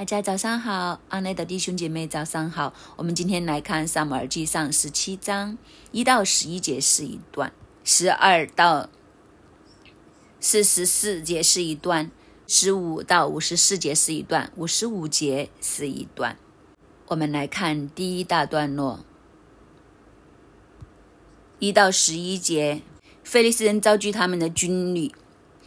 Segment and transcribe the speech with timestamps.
[0.00, 2.72] 大家早上好，阿内的弟兄姐妹早上好。
[2.96, 5.58] 我们今天来看《撒母耳记上》十七章
[5.92, 7.52] 一到十一节是一段，
[7.84, 8.88] 十二到
[10.40, 12.10] 四十四节是一段，
[12.46, 16.38] 十五到五十四节是一段，五十五节是一段。
[17.08, 19.00] 我们来看第一大段落，
[21.58, 22.80] 一到十一节，
[23.22, 25.12] 菲利斯人召集他们的军旅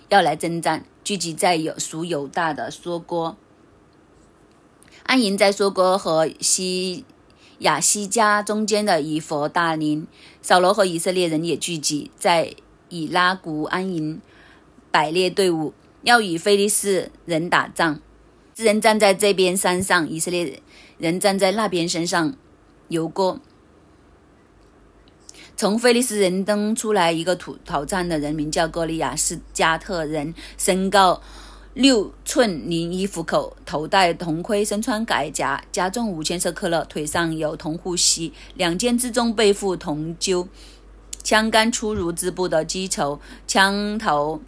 [0.09, 3.37] 要来征战，聚集在有属有大的梭哥。
[5.13, 7.05] 安营在梭哥和西
[7.59, 10.07] 亚西加中间的以佛大林，
[10.41, 12.55] 扫罗和以色列人也聚集在
[12.89, 14.19] 以拉谷安营，
[14.89, 17.99] 摆列队伍，要与菲利斯人打仗。
[18.55, 20.63] 人站在这边山上，以色列
[20.97, 22.35] 人站在那边山上
[22.87, 23.39] 游过。
[25.55, 31.21] 从菲利斯人中出来一个土讨战的人，名叫哥利亚，是加特人，身高。
[31.73, 40.47] 六寸零衣服口，头戴铜盔，身穿铠甲，加重五千舍克勒，腿上有铜护膝，两肩之中背负铜揪，
[41.23, 44.39] 枪杆粗如织布的机绸，枪头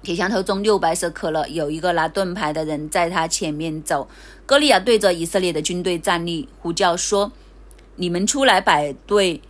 [0.00, 4.06] 铁枪头中六百舍克勒，有一个拿盾牌的人在他前面走。
[4.46, 7.32] 歌利亚对着以色列的军队站立，呼叫说
[7.96, 9.40] ：“你们出来摆队。”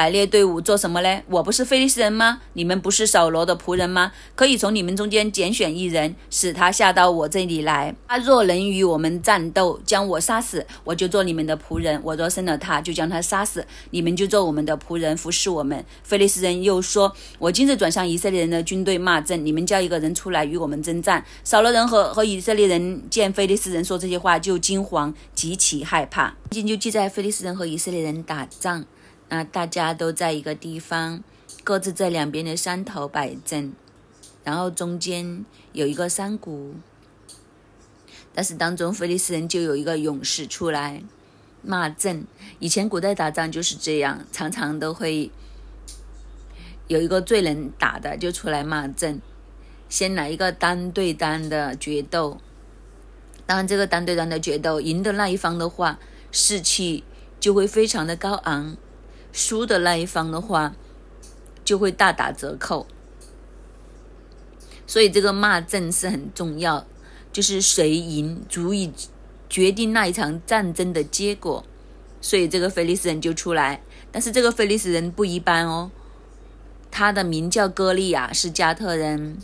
[0.00, 1.22] 摆列队伍做什么呢？
[1.28, 2.40] 我不是菲利斯人吗？
[2.54, 4.12] 你们不是扫罗的仆人吗？
[4.34, 7.94] 可以从你们中间拣选一人，使他下到我这里来。
[8.08, 15.84] 他若能与我们战斗，将我杀死，我就做你们的仆人；我若生了他，就将他杀死，你们就做我们的仆人，服侍我们。
[16.02, 26.34] 菲利斯人又说：“我今日转向以色列人的军队骂阵，你们叫一个人出来与我们征战。”扫罗人和和以色列人见菲利斯人说这些话，就惊慌，极其害怕。
[26.50, 28.86] 经就记载菲利斯人和以色列人打仗。
[29.30, 31.22] 那大家都在一个地方，
[31.62, 33.72] 各自在两边的山头摆阵，
[34.42, 36.74] 然后中间有一个山谷。
[38.34, 41.02] 但是当中，菲利斯人就有一个勇士出来
[41.62, 42.24] 骂阵。
[42.58, 45.30] 以前古代打仗就是这样，常常都会
[46.88, 49.20] 有一个最能打的就出来骂阵，
[49.88, 52.38] 先来一个单对单的决斗。
[53.46, 56.00] 当然，这个单对单的决斗赢的那一方的话，
[56.32, 57.04] 士气
[57.38, 58.76] 就会非常的高昂。
[59.32, 60.74] 输的那一方的话，
[61.64, 62.86] 就会大打折扣。
[64.86, 66.84] 所以这个骂阵是很重要，
[67.32, 68.92] 就是谁赢足以
[69.48, 71.64] 决定那一场战争的结果。
[72.20, 75.90] 所以这个菲利斯人就出来，但是这个菲利斯人不一般哦，
[76.90, 79.38] 他的名叫歌利亚，是加特人，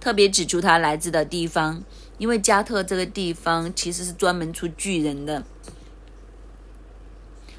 [0.00, 1.82] 特别指出他来自的地方，
[2.18, 5.42] 因为加特这个地方其实是专门出巨人的，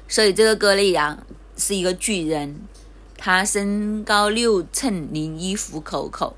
[0.06, 1.26] 所以这个歌利亚。
[1.56, 2.60] 是一个巨人，
[3.16, 6.36] 他身高六寸零一虎口口，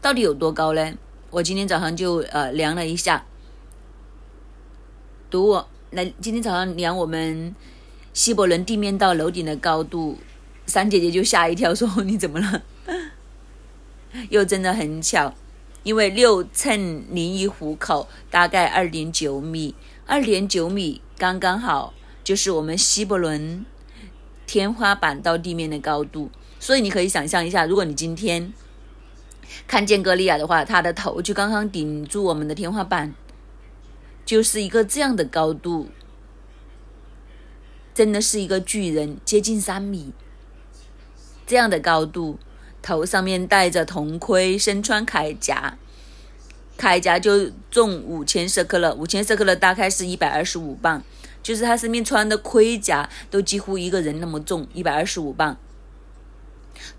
[0.00, 0.94] 到底有多高呢？
[1.30, 3.26] 我今天早上就呃量了一下，
[5.28, 7.54] 读我来今天早上量我们
[8.12, 10.18] 希伯伦地面到楼顶的高度，
[10.66, 12.62] 三姐姐就吓一跳，说 你怎么了？
[14.30, 15.34] 又真的很巧，
[15.82, 19.74] 因为六寸零一虎口大概二点九米，
[20.06, 21.92] 二点九米刚刚好，
[22.22, 23.66] 就是我们希伯伦。
[24.54, 28.52] 天花板到地面的高度，所以你可以想象一下，如果你今天
[29.66, 33.12] 看见歌利亚的话，他的头就刚刚顶住我们的天花板，
[34.24, 35.88] 就是一个这样的高度，
[37.92, 40.12] 真的是一个巨人，接近三米
[41.44, 42.38] 这样的高度，
[42.80, 45.76] 头上面戴着铜盔，身穿铠甲，
[46.78, 51.02] 铠甲就重五千舍克勒，五千舍克勒大概是一百二十五磅。
[51.44, 55.56] 就是他身边穿的盔甲都几乎一个人那么重，一百二十五磅。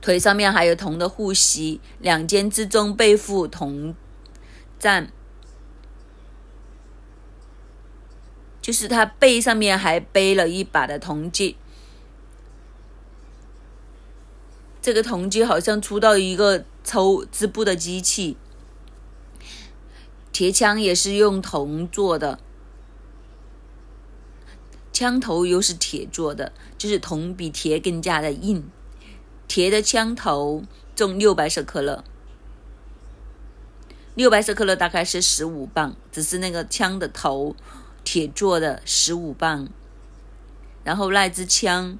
[0.02, 3.96] 腿上面还有铜的护膝，两肩之中背负铜
[4.78, 5.12] 战，
[8.62, 11.56] 就是他背上面还背了一把的铜剑。
[14.80, 18.38] 这个铜剑好像出到一个抽织布的机器，
[20.32, 22.40] 铁枪也是用铜做的。
[24.96, 28.64] 枪头又是铁做的，就是铜比铁更加的硬。
[29.46, 30.64] 铁的枪头
[30.96, 32.02] 重六百舍克勒，
[34.14, 37.58] 六百舍克勒大概是十五磅，只是那个枪的头
[38.06, 39.68] 铁做的十五磅。
[40.86, 42.00] 然后那支枪，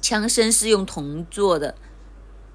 [0.00, 1.74] 枪身是用铜做的，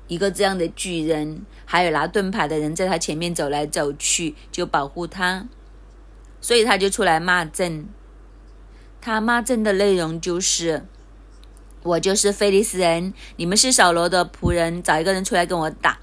[0.07, 5.47] 一个这样的巨人，还有拿盾牌的人在他前面走来走去，就保护他，
[6.41, 7.87] 所以他就出来骂阵。
[9.05, 10.85] 他骂阵的内容就是：
[11.81, 15.99] 我就是菲利斯人，你们是扫罗的仆人，找一个人出来跟我打。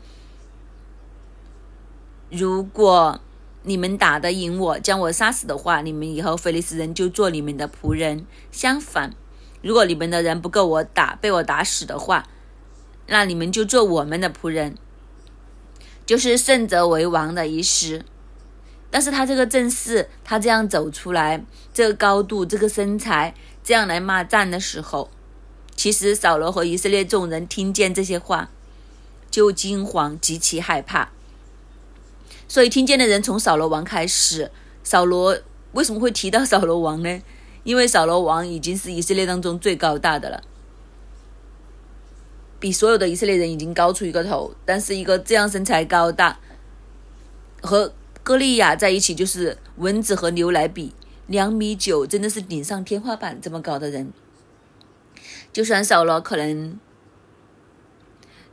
[2.28, 3.18] 如果
[3.62, 9.14] 你们打得赢我，将我杀死的话，你们以后菲利斯人就做你们的仆人；相反，
[9.62, 12.28] 如果你们的人不够我打，被我打死的话，
[13.06, 14.76] 那你们就做我们的仆人。
[16.04, 18.04] 就是胜者为王的意思。
[18.90, 25.10] 但是他这个阵势，他这样走出来，这个高度，这个身材，这样来骂战的时候，
[25.76, 28.50] 其实扫罗和以色列众人听见这些话，
[29.30, 31.10] 就惊慌，极其害怕。
[32.48, 34.50] 所以听见的人从扫罗王开始。
[34.82, 35.38] 扫罗
[35.72, 37.22] 为什么会提到扫罗王呢？
[37.62, 40.42] 因为扫罗王已经是以色列当中最高大的了，
[42.58, 44.52] 比所有的以色列人已经高出一个头。
[44.64, 46.40] 但是一个这样身材高大，
[47.62, 47.92] 和
[48.30, 50.92] 歌利亚在一起就是蚊子和牛来比，
[51.26, 54.12] 两米九真的是顶上天花板这么高的人。
[55.52, 56.78] 就算少了可能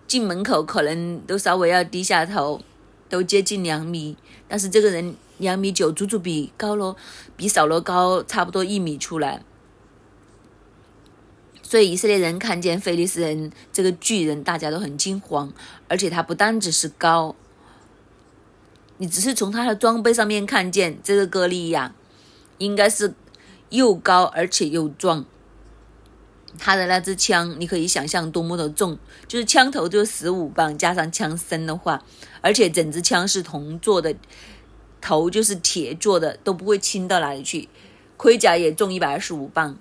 [0.07, 2.59] 进门口，可能都稍微要低下头。
[3.07, 6.95] 都接近两米，但是这个人两米九，足足比高了
[7.35, 9.43] 比少了高差不多一米出来。
[11.61, 15.53] 所以以色列人看见菲利斯人这个巨人，大家都很惊慌。
[15.87, 17.35] 而且他不单只是高，
[18.97, 21.93] 你只是从他的装备上面看见这个歌利亚，
[22.57, 23.13] 应该是
[23.69, 25.25] 又高而且又壮。
[26.59, 28.97] 他的那支枪，你可以想象多么的重，
[29.27, 32.03] 就是枪头就十五磅，加上枪身的话，
[32.41, 34.15] 而且整支枪是铜做的，
[34.99, 37.69] 头就是铁做的，都不会轻到哪里去。
[38.15, 39.77] 盔甲也重一百二十五磅，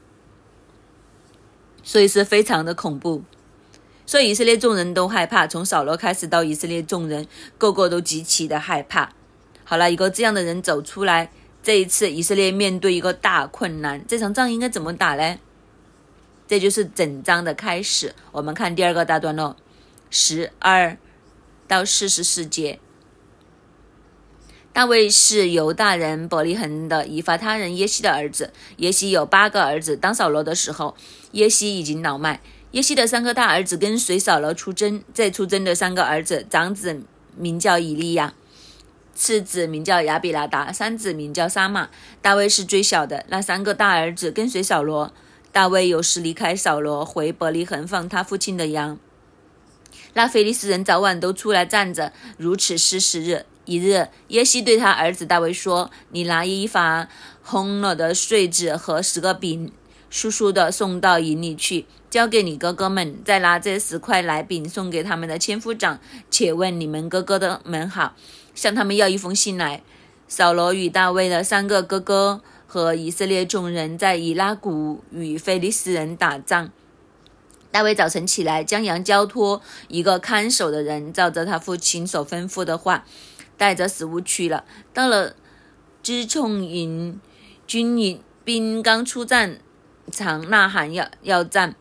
[1.83, 3.23] 所以是非常的恐怖。
[4.07, 7.27] 所以以色列众人都害怕，从扫罗开始到以色列众人，
[7.59, 9.13] 个个都极其的害怕。
[9.65, 15.39] 好了，一个这样的人走出来，这一次以色列面对一个大困难，这场仗应该怎么打呢？
[16.47, 18.15] 这就是整章的开始。
[18.31, 19.57] 我们看第二个大段落，
[20.09, 20.97] 十二
[21.67, 22.79] 到四十四节。
[24.73, 28.53] 大卫是犹大人伯利恒的以法他人耶西的儿子。
[28.77, 29.97] 耶西有八个儿子。
[29.97, 30.95] 当扫罗的时候，
[31.33, 32.41] 耶西已经老迈。
[32.77, 35.03] 耶西的三个大儿子跟随扫罗出征。
[35.15, 37.01] 这出征的三个儿子，长子
[37.35, 38.35] 名叫以利亚，
[39.15, 41.89] 次子名叫亚比拉达，三子名叫沙玛。
[42.21, 43.25] 大卫是最小的。
[43.31, 45.11] 那三个大儿子跟随扫罗。
[45.51, 48.99] 大卫有时离开扫罗，回伯利恒放他父亲的羊。
[50.13, 53.47] 那菲利斯人早晚都出来站着，如此四十日。
[53.65, 57.09] 一日，耶西对他儿子大卫说：“你拿一发
[57.43, 59.73] 烘了的穗子和十个饼，
[60.17, 63.19] 叔叔的送到营里去，交给你哥哥们。
[63.23, 68.15] 再拿这十块来饼送给他们的千夫长，且问你们哥哥的们好，
[68.55, 69.83] 向他们要一封信来。”
[70.27, 72.41] 扫罗与大卫的三个哥哥。
[72.69, 76.71] 和以色列众人在以拉谷与非利士人打仗。
[77.71, 83.05] 大卫早晨起来，将羊交托一个看守的人，照着他父亲所吩咐的话，
[83.57, 84.65] 带着食物去了。
[84.93, 85.37] 到了
[86.03, 87.21] 支冲营，
[87.69, 89.59] 军营兵刚出战
[90.11, 91.75] 常，呐喊要要战。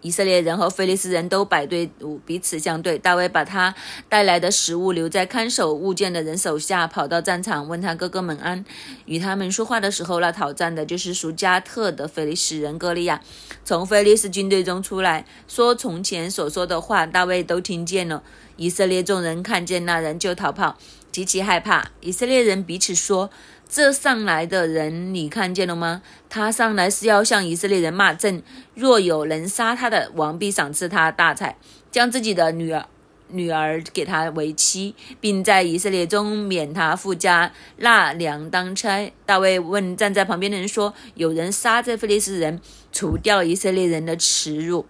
[0.00, 2.96] 以色列人和菲利斯人都摆队伍，彼此相对。
[2.96, 3.74] 大卫把他
[4.08, 8.64] 带来的食物留在看守物件的人手下，跑到战场，问他哥哥们安。
[9.06, 13.20] 与他们说话的时候，那讨战的就是属加特的菲利斯人歌利亚，
[13.64, 18.22] 从菲利斯军队中出来，说从前所说的话，大卫都听见了。
[18.56, 20.78] 以色列众人看见那人就逃跑，
[21.10, 21.90] 极其害怕。
[22.00, 23.30] 以色列人彼此说。
[23.68, 26.00] 这上来的人，你看见了吗？
[26.30, 28.42] 他上来是要向以色列人骂阵。
[28.74, 31.58] 若有人杀他的，王必赏赐他大彩，
[31.90, 32.86] 将自己的女儿
[33.28, 39.12] 女儿给他为妻，并在以色列中免他富家纳粮当差。
[39.26, 42.58] 大卫问站在旁边的人说：“有人杀这非利士人，
[42.90, 44.86] 除掉以色列人的耻辱，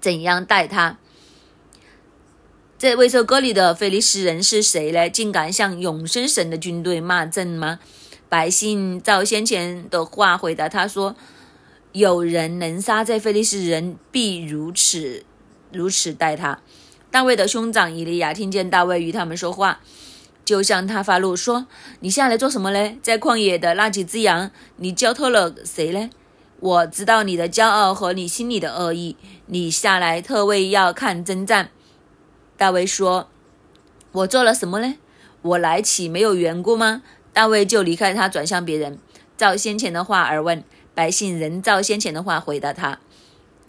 [0.00, 0.98] 怎样待他？”
[2.82, 5.08] 这未受割礼的菲利斯人是谁呢？
[5.08, 7.78] 竟敢向永生神的军队骂阵吗？
[8.28, 11.14] 百姓照先前的话回答他说
[11.92, 15.24] ：“有人能杀这菲利斯人，必如此
[15.70, 16.58] 如此待他。”
[17.08, 19.78] 大卫的兄长以利亚听见大卫与他们说话，
[20.44, 21.68] 就向他发怒说
[22.02, 22.96] ：“你下来做什么呢？
[23.00, 26.10] 在旷野的那几只羊，你交托了谁呢？
[26.58, 29.14] 我知道你的骄傲和你心里的恶意，
[29.46, 31.70] 你下来特为要看征战。”
[32.56, 33.28] 大卫说
[34.12, 34.94] ：“我做了什么呢？
[35.42, 38.98] 我来岂没有缘故吗？”大卫就离开他，转向别人，
[39.36, 40.62] 照先前的话而问。
[40.94, 42.98] 百姓仍照先前的话回答他。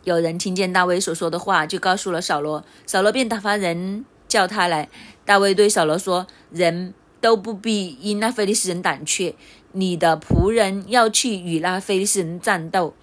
[0.04, 2.66] 有人听见大卫所说的话，就告诉了扫罗。
[2.86, 4.90] 扫罗便打发人叫他来。
[5.24, 9.34] 大卫对扫罗说：“人都不必因那非利士人胆怯，
[9.72, 12.94] 你的仆人要去与那非利士人战斗。”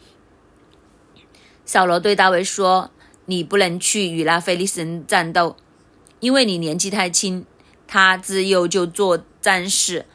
[1.65, 2.91] 扫罗对大卫说
[3.25, 5.57] ：“你不能去与那非利士人战斗。”
[6.21, 7.45] 因为你年纪太轻，
[7.87, 10.07] 他自幼就做战士，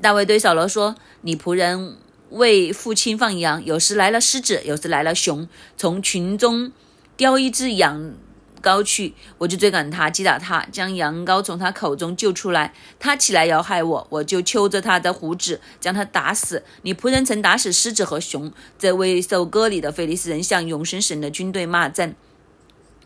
[0.00, 1.96] 大卫对扫罗说：“你仆人
[2.30, 6.72] 为父亲放羊，有时来了狮子，有时来了熊，从群中
[7.16, 8.14] 叼一只羊。”
[8.62, 12.74] 羔去，我就追赶他，击打他，将羊羔从他口中救出来。
[12.98, 16.62] 他起来要害我，我就揪着他的胡子，将他打死。
[16.82, 22.14] 你仆人曾打死狮子和熊，这位受割礼的菲利斯人向永生神的军队骂阵，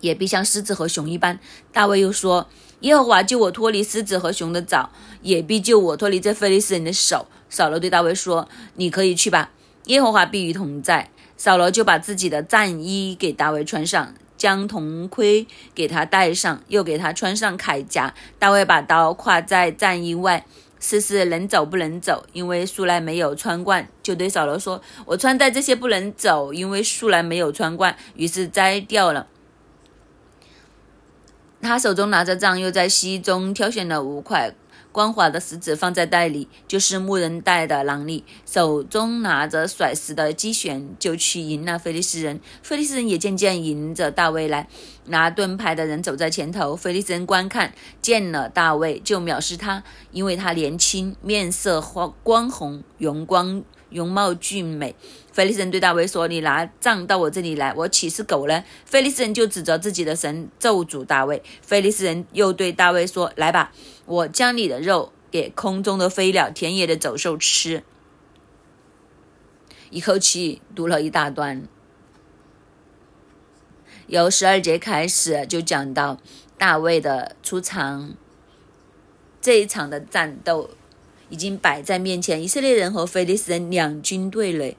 [0.05, 1.39] 也必像狮子和熊一般。
[1.73, 2.49] 大卫又说：
[2.81, 4.91] 耶和华救我脱离狮子和熊的爪，
[5.23, 7.27] 也必救我脱离这菲利斯人的手。
[7.49, 9.51] 扫罗对大卫说：你可以去吧，
[9.87, 11.11] 耶和华必与同在。
[11.37, 14.15] 扫罗就把自己的战衣给大卫穿上。
[14.37, 18.13] 将铜盔给他戴上，又给他穿上铠甲。
[18.39, 20.45] 大卫把刀挎在战衣外，
[20.79, 29.29] 试试能走不能走，因为素来没有穿惯，就对扫罗说：“我穿戴这些不能走，因为素来没有穿惯。”于是摘掉了。
[31.65, 34.55] 他手中拿着杖，又在溪中挑选了五块。
[34.93, 42.39] 光滑的石子放在袋里，就是牧人带的囊里，手中拿着甩石的机旋，就去迎那菲利斯人。
[42.63, 44.69] 菲利斯人也渐渐迎着大卫来，
[45.07, 46.77] 拿盾牌的人走在前头。
[46.77, 53.65] 菲利斯人观看，见了大卫就藐视他，因为他年轻，面色光光红，容光。
[53.91, 54.97] 容貌俊美，
[55.35, 61.43] 菲利斯人对大卫说：“你拿杖到我这里来，我岂是狗呢？”菲利斯人就指着自己的神咒诅大卫。
[61.61, 63.73] 菲利斯人又对大卫说：“来吧，
[64.07, 67.83] 我将你的肉给空中的飞鸟、田野的走兽吃。”
[69.91, 71.67] 一口气读了一大段，
[74.07, 76.21] 由十二节开始就讲到
[76.57, 78.15] 大卫的出场，
[79.41, 80.71] 这一场的战斗。
[81.31, 84.77] 已经摆在面前，以色列人和菲利斯人两军对垒。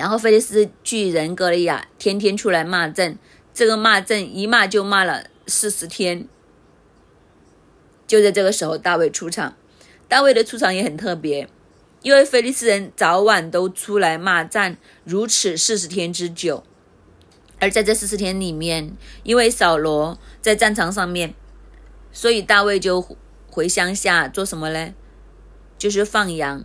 [0.00, 3.18] 然后菲利斯巨人格利亚天天出来骂阵，
[3.52, 6.26] 这个骂阵一骂就骂了四十天。
[8.06, 9.54] 就在这个时候，大卫出场。
[10.08, 11.46] 大卫的出场也很特别，
[12.00, 16.64] 因为菲利斯人早晚都出来骂战，如此四十天之久。
[17.58, 21.34] 而在这四十天里面，因为扫罗在战场上面，
[22.10, 23.06] 所以大卫就。
[23.52, 24.94] 回乡下做什么呢？
[25.76, 26.64] 就是放羊。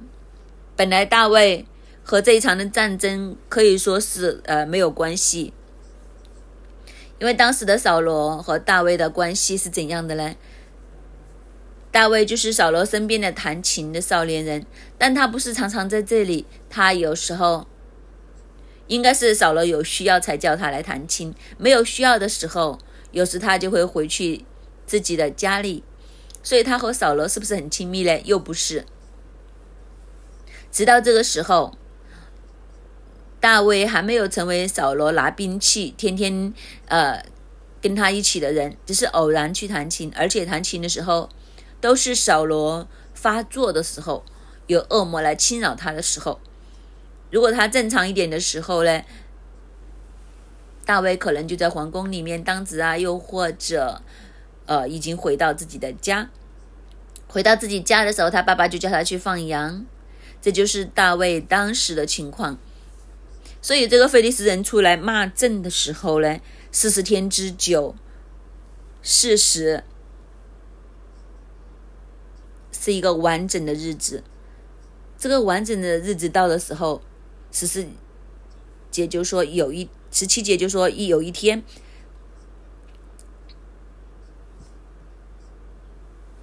[0.76, 1.66] 本来大卫
[2.08, 5.52] 和这一场的战争可以说是呃没有关系，
[7.20, 10.36] 因为当时的扫罗和大卫的关系是怎样的呢？
[11.92, 14.68] 大卫就是扫罗身边的弹琴的少年人，
[15.00, 17.66] 但他不是常常在这里，他有时候
[18.86, 22.78] 应该是扫罗有需要才叫他来弹琴，没有需要的时候，
[23.12, 24.46] 有时他就会回去
[24.86, 25.84] 自己的家里。
[26.44, 28.22] 所以他和扫罗是不是很亲密呢？
[28.26, 28.86] 又不是。
[30.72, 31.76] 直到这个时候，
[33.46, 36.52] 大卫还没有成为扫罗拿兵器、天天
[36.88, 37.24] 呃
[37.80, 41.30] 跟他一起的人，只是偶然去弹琴，而且弹琴的时候
[41.80, 44.26] 都是扫罗发作的时候，
[44.66, 46.40] 有恶魔来侵扰他的时候。
[47.30, 49.04] 如果他正常一点的时候呢，
[50.84, 54.02] 大卫可能就在皇宫里面当值啊，又或者。
[54.66, 56.28] 呃，已经回到自己的家。
[57.28, 59.86] 回到自己家的时候，他爸爸就叫他去放羊。
[60.42, 62.58] 这就是大卫当时的情况。
[63.66, 66.40] 所以，这个菲利斯人出来骂阵的时候呢，
[66.72, 67.96] 四十天之久，
[69.02, 69.84] 四十
[72.72, 74.24] 是一个完整的日子。
[75.18, 77.02] 这个完整的日子到的时候，
[77.52, 77.88] 十四
[78.92, 81.64] 节就说有一，十七节就说一有一天。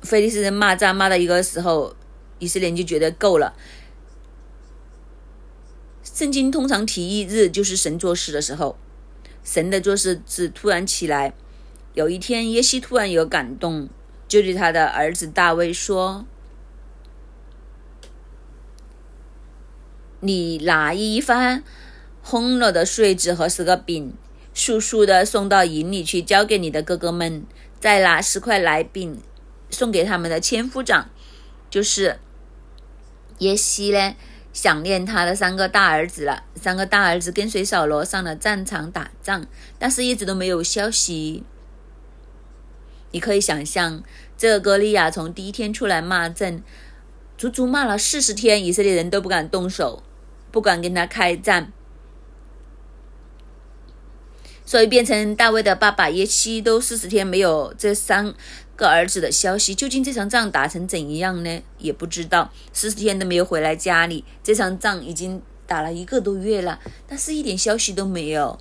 [0.00, 1.94] 菲利斯人骂战骂到一个时候，
[2.40, 3.54] 以色列人就觉得够了。
[6.12, 8.76] 圣经通常提议日就是神做事的时候，
[9.42, 11.32] 神的做事是突然起来。
[11.94, 13.88] 有一天，耶西突然有感动，
[14.28, 16.26] 就对他的儿子大卫说
[20.20, 21.64] ：“你拿一番
[22.24, 24.14] 烘了的穗子和十个饼，
[24.54, 27.44] 速速的送到营里去，交给你的哥哥们，
[27.80, 29.20] 再拿十块来饼。”
[29.70, 31.08] 送给他们的千夫长，
[31.70, 32.18] 就是
[33.38, 34.14] 耶西呢，
[34.52, 36.44] 想念他的三个大儿子了。
[36.54, 39.46] 三个大儿子跟随扫罗上了战场打仗，
[39.78, 41.42] 但是一直都没有消息。
[43.10, 44.02] 你可以想象，
[44.38, 46.62] 这个歌利亚从第一天出来骂阵，
[47.36, 50.02] 足足骂了四十天，以色列人都不敢动手，
[50.50, 51.72] 不敢跟他开战，
[54.64, 58.34] 所以变成大卫的爸爸耶西都四十天没有这三。
[58.82, 61.62] 个儿子的消息，究竟这场仗打成怎样呢？
[61.78, 64.24] 也不知道，四十天都没有回来家里。
[64.42, 68.58] 这场仗已经打了一个多月了，但是一点消息都没有，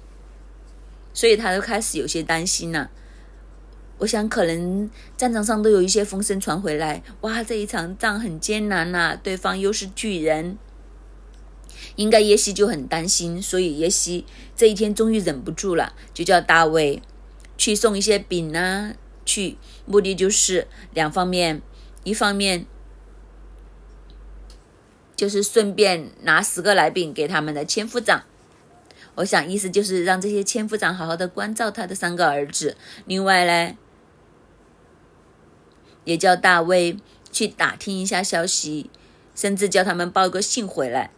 [1.11, 2.91] 所以他就开始有些担心了。
[3.97, 4.87] 我想可能
[5.17, 10.57] 战场上都有一些风声传回来，哇，这一场仗很艰难呐，对方又是巨人，
[11.95, 14.25] 应该耶西就很担心，所以耶西
[14.55, 17.01] 这一天终于忍不住了，就叫大卫
[17.57, 21.61] 去送一些饼啊，去，目的就是两方面，
[22.03, 22.65] 一方面。
[25.13, 28.23] 就是顺便拿十个来饼给他们的千夫长，
[29.13, 32.75] 我想意思就是让这些千夫长好好的关照他的三个儿子。
[33.05, 33.77] 另外呢，
[36.05, 36.97] 也叫大卫
[37.31, 38.89] 去打听一下消息，
[39.35, 41.11] 甚至叫他们报个信回来，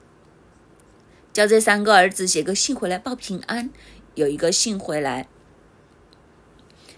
[1.31, 3.69] 叫这三个儿子写个信回来报平安，
[4.15, 5.29] 有一个信回来。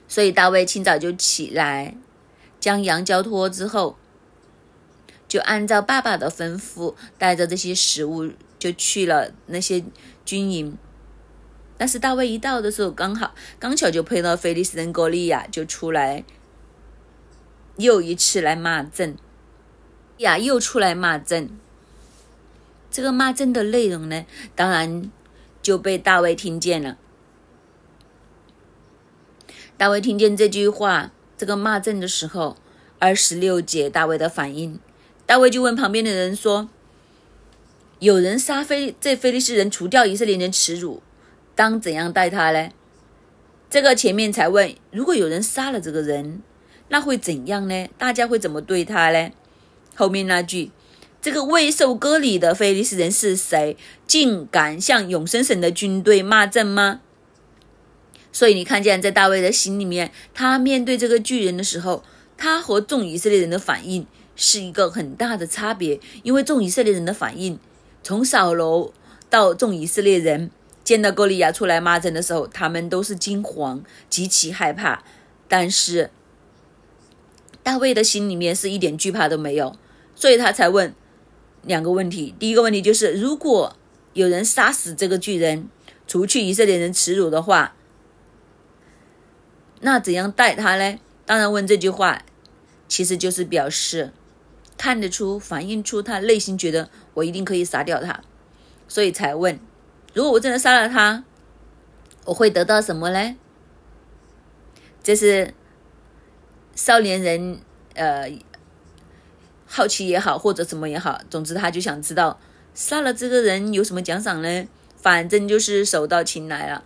[0.08, 1.96] 所以大卫清早就起来，
[2.60, 3.98] 将羊交托之后。
[5.28, 9.84] 就按照爸爸的吩咐，带着这些食物就去了那些
[10.24, 10.78] 军营。
[11.78, 16.24] 但是大卫一到的时候，刚好刚巧就碰到菲利斯人歌利亚就出来，
[17.78, 19.18] 又一次来骂阵，
[20.20, 21.50] 呀，又出来骂阵。
[22.92, 25.12] 这个骂阵的内容呢，当然
[25.62, 26.98] 就被大卫听见了。
[29.78, 32.56] 大卫听见这句话，这个骂阵的时候，
[32.98, 34.80] 二十六节大卫的反应。
[35.26, 36.70] 大卫就问旁边的人说
[38.00, 41.04] ：“有人杀非这非利士人，除掉以色列人耻辱，
[41.56, 42.70] 当怎样待他呢？”
[43.70, 46.42] 这个前面才问，如果有人杀了这个人，
[46.88, 47.90] 那会怎样呢？
[47.98, 49.32] 大家会怎么对他呢？
[49.94, 50.72] 后面那句
[51.22, 53.76] ：“这个未受割礼的非利士人是谁？
[54.08, 57.02] 竟敢向永生神的军队骂阵吗？”
[58.36, 62.04] 所以你看见在大卫的心里面，他面对这个巨人的时候，
[62.38, 64.06] 他和众以色列人的反应。
[64.38, 67.58] 是一个很大的差别，因为众以色列人的反应，
[68.04, 68.94] 从扫罗
[69.30, 70.52] 到众以色列人
[70.84, 75.06] 见到歌利亚出来骂阵的时候，他们都是惊慌，极其害怕。
[75.48, 76.12] 但是
[77.64, 79.78] 大卫的心里面是一点惧怕都没有，
[80.16, 80.94] 所以他才问
[81.64, 82.36] 两个问题。
[82.38, 83.78] 第一个问题就是，如果
[84.12, 85.70] 有人杀死这个巨人，
[86.06, 87.75] 除去以色列人耻辱的话，
[89.86, 90.98] 那怎样待他呢？
[91.28, 92.24] 当然问这句话，
[92.88, 94.12] 其实就是表示。
[94.78, 98.20] 看得出，反映出他内心觉得我一定可以杀掉他，
[98.90, 99.58] 所以才问：
[100.14, 101.24] 如果我真的杀了他，
[102.26, 103.38] 我会得到什么呢？
[105.02, 105.54] 这是
[106.76, 107.62] 少年人
[107.94, 108.30] 呃
[109.66, 112.38] 好奇也好，或者什么也好，总之他就想知道
[112.74, 114.68] 杀了这个人有什么奖赏呢？
[114.98, 116.84] 反正就是手到擒来了。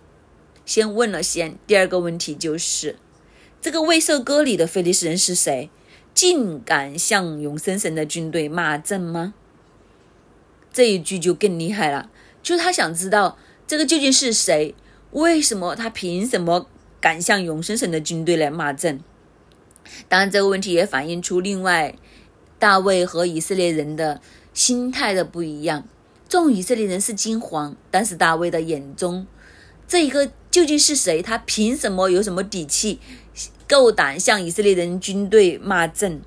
[0.70, 2.94] 先问了先，第二个问题就是
[3.60, 5.68] 这个未受割礼的菲利斯人是谁？
[6.14, 9.34] 竟敢向永生神的军队骂阵吗？
[10.72, 12.08] 这一句就更厉害了，
[12.40, 14.76] 就他想知道这个究竟是谁？
[15.10, 16.68] 为什么他凭什么
[17.00, 19.00] 敢向永生神的军队来骂阵？
[20.08, 21.96] 当然，这个问题也反映出另外
[22.60, 24.20] 大卫和以色列人的
[24.54, 25.88] 心态的不一样。
[26.28, 29.26] 众以色列人是惊慌，但是大卫的眼中，
[29.88, 31.22] 这一个究竟是谁？
[31.22, 32.98] 他凭什么有什么底气？
[33.68, 36.20] 够胆向以色列人军队骂阵。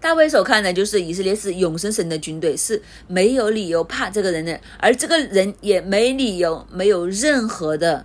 [0.00, 8.04] 大卫所看的就是以色列是永生神的军队，是没有理由怕这个人的，而这个人也没理由，没有任何的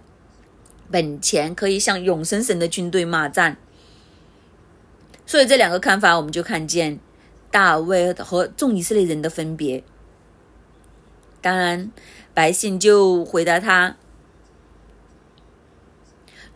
[0.90, 3.58] 本钱可以向永生神的军队骂战。
[5.26, 7.00] 所以这两个看法，我们就看见
[7.52, 9.84] 大卫和众以色列人的分别。
[11.42, 11.92] 当然，
[12.34, 13.98] 百姓就回答他。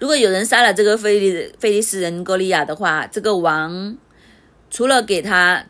[0.02, 3.96] 如果有人杀了这个菲利菲利斯人歌利亚的话，这个王
[4.72, 5.68] 除了给他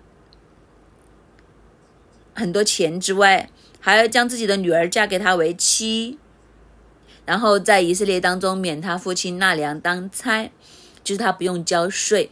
[2.34, 3.50] 很多钱之外，
[3.82, 6.18] 还要将自己的女儿嫁给他为妻，
[7.26, 10.50] 然后在以色列当中免他父亲纳粮当差，
[11.04, 12.32] 就是他不用交税，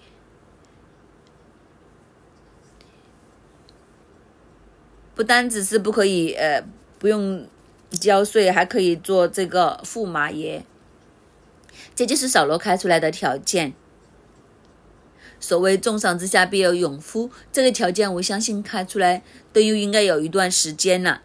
[5.14, 6.64] 不单只是不可以呃
[6.98, 7.46] 不用
[7.90, 10.64] 交税，还可以做这个驸马爷。
[12.00, 13.74] 这就是扫罗开出来的条件。
[15.38, 21.24] 所谓“重赏之下必有勇夫”，这个条件我相信开出来都又应该有一段时间了。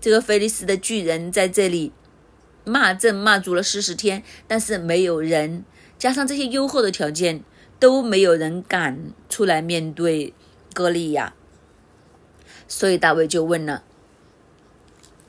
[0.00, 1.92] 这个菲利斯的巨人在这里
[2.64, 5.66] 骂阵骂足了四十天，但是没有人
[5.98, 7.44] 加上这些优厚的条件，
[7.78, 10.32] 都没有人敢出来面对
[10.72, 11.34] 歌利亚。
[12.66, 13.84] 所以大卫就问了。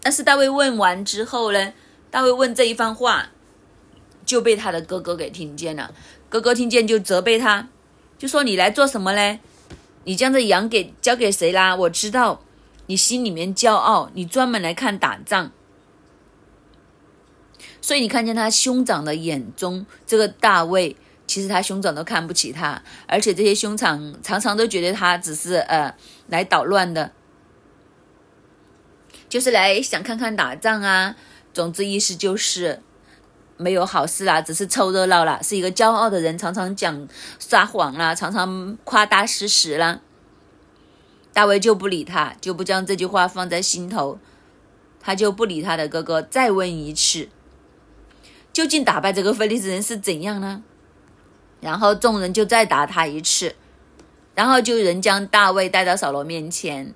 [0.01, 1.73] 但是大卫问完之后呢？
[2.09, 3.31] 大卫问这一番话。
[4.27, 5.91] 就被他的哥哥给听见了，
[6.29, 7.69] 哥哥听见就责备他，
[8.19, 9.39] 就说你来做什么嘞？
[10.03, 11.75] 你将这羊给交给谁啦？
[11.75, 12.41] 我知道
[12.85, 15.51] 你心里面骄傲，你专门来看打仗，
[17.81, 25.95] 所以你看见他兄长的眼中，这个大卫其实他兄长都看不起他，而且这些兄长常常都觉得他只是呃
[26.27, 27.13] 来捣乱的，
[29.29, 31.15] 就是来想看看打仗啊。
[31.53, 32.83] 总之意思就是
[33.57, 37.07] 没有好事啦，只是凑热闹啦，是一个骄傲的人，常常讲
[37.39, 39.99] 撒谎啦，常常夸大事实啦。
[41.33, 44.19] 大卫就不理他，就不将这句话放在心头，
[44.99, 47.29] 他就不理他的哥哥，再问一次，
[48.53, 50.63] 究竟打败这个菲利斯人是怎样呢？
[51.59, 53.55] 然后众人就再打他一次，
[54.35, 56.93] 然后就人将大卫带到扫罗面前。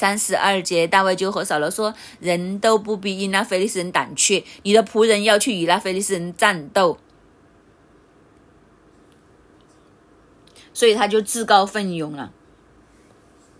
[0.00, 6.96] 三十二节，大卫就和扫罗说：“人都不必因那菲利斯人胆怯，你的仆人要去与那菲利斯人战斗。”
[10.72, 12.32] 所以他就自告奋勇了，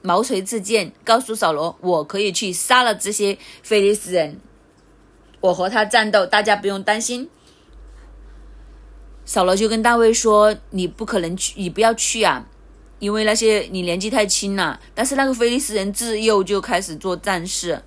[0.00, 4.40] 毛遂自荐，告诉扫罗：“我可以去杀了这些菲利斯人，
[5.42, 7.28] 我和他战斗，大家不用担心。”
[9.26, 12.46] 扫罗就跟大卫说：“你不可能去，你不要去啊，
[13.00, 14.78] 因为那些你年纪太轻了。
[14.94, 17.82] 但是那个菲利斯人自幼就开始做战士。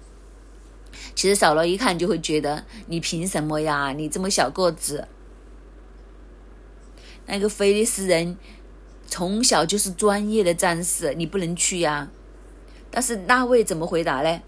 [1.16, 3.94] 其实扫罗一看就会觉得，你凭什么呀？
[3.96, 5.08] 你这么小个子，
[7.28, 8.38] 那个菲利斯人
[9.08, 12.10] 从小就是专业的战士，你不能去呀。
[12.92, 14.42] 但是大卫怎么回答呢？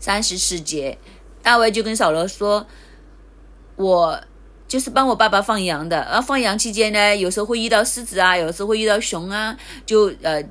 [0.00, 0.98] 三十四节，
[1.42, 2.66] 大卫就跟扫罗说：
[3.76, 4.24] 我。”
[4.66, 10.42] 就是帮我爸爸放羊的，然后放羊期间呢，有时候会遇到狮子啊，有时候会遇到熊啊，就呃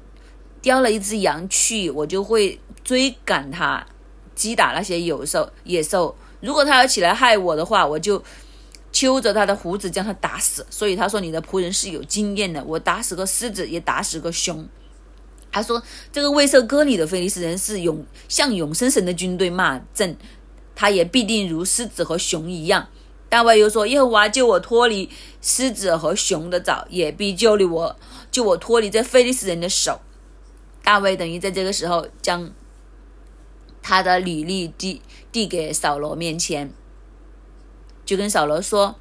[0.61, 3.85] 叼了一只羊去，我就会追赶它，
[4.33, 6.15] 击打那些有兽野兽。
[6.39, 8.23] 如果他要起来害我的话，我就
[8.91, 10.65] 揪着他的胡子将他打死。
[10.69, 14.67] 所以他说你的仆人是有经验的，我打死个狮子也打死个熊。
[15.51, 20.15] 他说这个未受割礼的菲利斯人是永向永生神的军队骂阵，
[20.75, 22.87] 他也必定如狮子和熊一样。
[23.33, 25.09] 大卫又说：“耶和华救我脱离
[25.41, 27.95] 狮子和熊的爪，也必救了我，
[28.29, 30.01] 救我脱离这非利士人的手。”
[30.85, 32.51] 大卫等于在这个时候将
[33.81, 36.71] 他的履历递递给扫罗面前，
[38.05, 38.97] 就跟扫罗说：“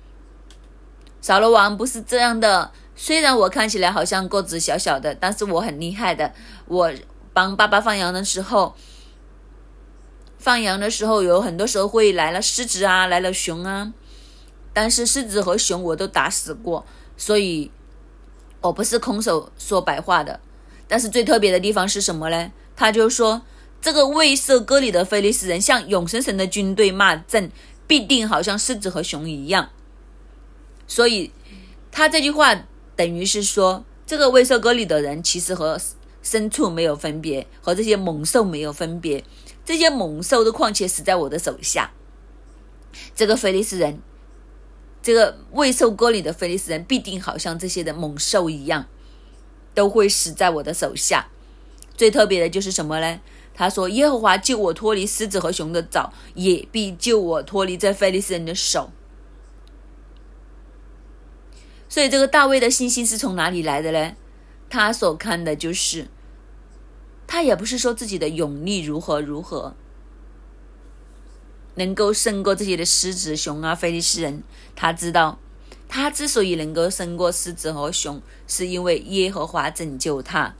[1.20, 6.32] 扫罗王不是这样的，虽然我看起来好像个子小小的，但是我很厉害的。
[6.64, 6.90] 我
[7.34, 8.74] 帮爸爸放羊的时候，
[10.38, 13.92] 放羊的时候有很多时候会来了狮子啊，来了熊啊。”
[14.72, 17.70] 但是狮子和熊我都打死过，所以
[18.60, 20.40] 我不是空手说白话的。
[20.88, 22.52] 但是最特别的地方是什么呢？
[22.74, 23.42] 他就说
[23.80, 27.50] 这个未受割礼的菲利斯人向永生神的军队骂阵，
[27.86, 29.70] 必定好像狮子和熊一样。
[30.86, 31.32] 所以
[31.90, 32.54] 他这句话
[32.96, 35.78] 等于是说，这个未受割礼的人其实和
[36.24, 39.24] 牲畜没有分别，和这些猛兽没有分别。
[39.64, 41.92] 这些猛兽都况且死在我的手下。
[43.14, 44.00] 这个菲利斯人。
[45.02, 48.86] 这个未受割礼的菲利斯人必定好像这些的猛兽一样，
[49.74, 51.28] 都会死在我的手下。
[51.96, 53.20] 最特别的就是什么呢？
[53.54, 58.90] 他说：“耶和华救我脱离狮子和熊的爪，也必救我脱离这菲利斯人的手。”
[61.86, 64.14] 所以，这个大卫的信心是从哪里来的呢？
[64.70, 66.08] 他所看的就是，
[67.26, 69.76] 他也不是说自己的勇力如何如何。
[71.74, 74.42] 能够胜过这些的狮子、熊啊，菲利斯人，
[74.76, 75.38] 他知道，
[75.88, 80.54] 他之所以能够胜过狮子和熊，是因为耶和华拯救他。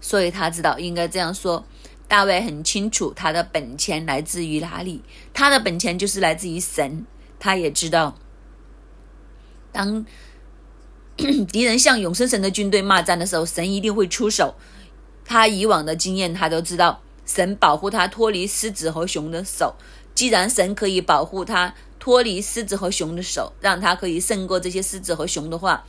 [0.00, 1.64] 所以他知道应该这样说。
[2.06, 5.02] 大卫很清楚他的本钱来自于哪里，
[5.34, 7.04] 他的本钱就是来自于神。
[7.38, 8.16] 他也知道，
[9.70, 10.06] 当
[11.52, 14.54] 敌人向永生神的军队骂战的时候，神一定会出手。
[15.24, 17.02] 他以往的经验，他都知道。
[17.28, 19.76] 神保护他脱离狮子和熊的手。
[20.14, 25.86] 既然神可以保护他脱离狮子和熊的手，让他可以胜过这些狮子和熊的话，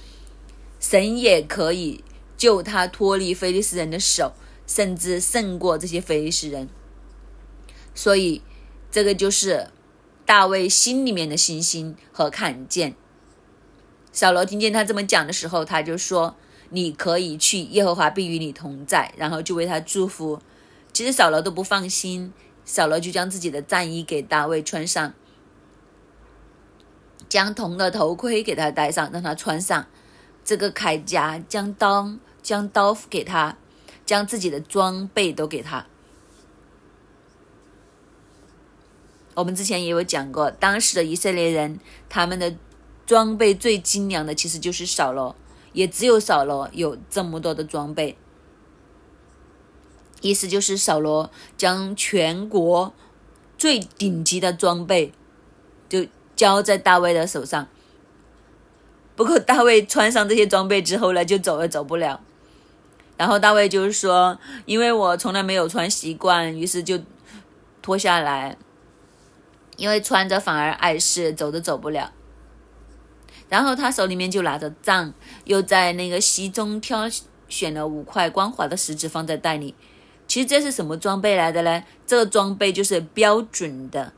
[0.80, 2.04] 神也可以
[2.38, 4.34] 救他脱离菲利斯人的手，
[4.67, 6.69] 甚至胜过这些菲利斯人。
[7.95, 8.43] 所以，
[8.91, 9.71] 这个就是
[10.28, 12.93] 大卫心里面的信心和看见。
[14.12, 16.36] 小罗听见他这么讲的时候，他就说
[16.69, 20.39] ：“你可以去，耶和华必与你同在。”然后就为他祝福。
[21.00, 22.34] 其实扫罗都不放心，
[22.66, 25.14] 扫罗就将自己的战衣给大卫穿上，
[27.30, 29.88] 将铜的头盔给他戴上，让他穿上
[30.44, 33.58] 这个铠甲，将刀将刀给他，
[34.06, 35.88] 将自己的装备都给他。
[39.36, 42.54] 我们之前也有讲过，当时的以色列人他们的
[43.06, 45.34] 装备最精良的其实就是扫罗，
[45.72, 48.18] 也只有扫罗有这么多的装备。
[50.21, 52.93] 意思就是扫罗将全国
[53.58, 55.13] 最顶级的装备
[55.88, 56.05] 就
[56.36, 57.67] 交在大卫的手上。
[59.15, 62.21] 不过大卫穿上这些装备之后呢，就走也走不了。
[63.17, 66.97] 然后大卫就是说，因为我从来没有穿习惯，于是就
[67.82, 68.58] 脱下来，
[69.75, 72.13] 因为穿着反而碍事，走都走不了。
[73.49, 77.10] 然后他手里面就拿着杖，又在那个溪中挑
[77.49, 79.75] 选了五块光滑的石子放在袋里。
[80.30, 81.84] 其实这是什么装备来的呢？
[82.08, 84.13] 这个装备就是标准的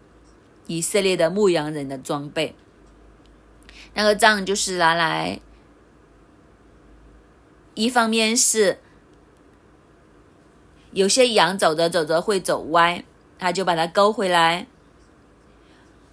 [0.68, 2.54] 以色列的牧羊人的装备。
[3.94, 5.40] 那个杖就是拿来，
[7.74, 8.78] 一方面是。
[10.94, 13.06] 有些羊走着走着会走歪，
[13.40, 14.68] 他就把它勾回来。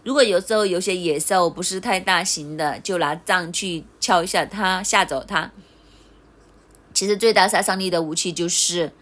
[0.05, 5.51] 如果有时候有些野兽不是太大型的，就拿杖去敲一下它，吓走它。
[6.95, 8.93] 其实最大杀伤力的武器就是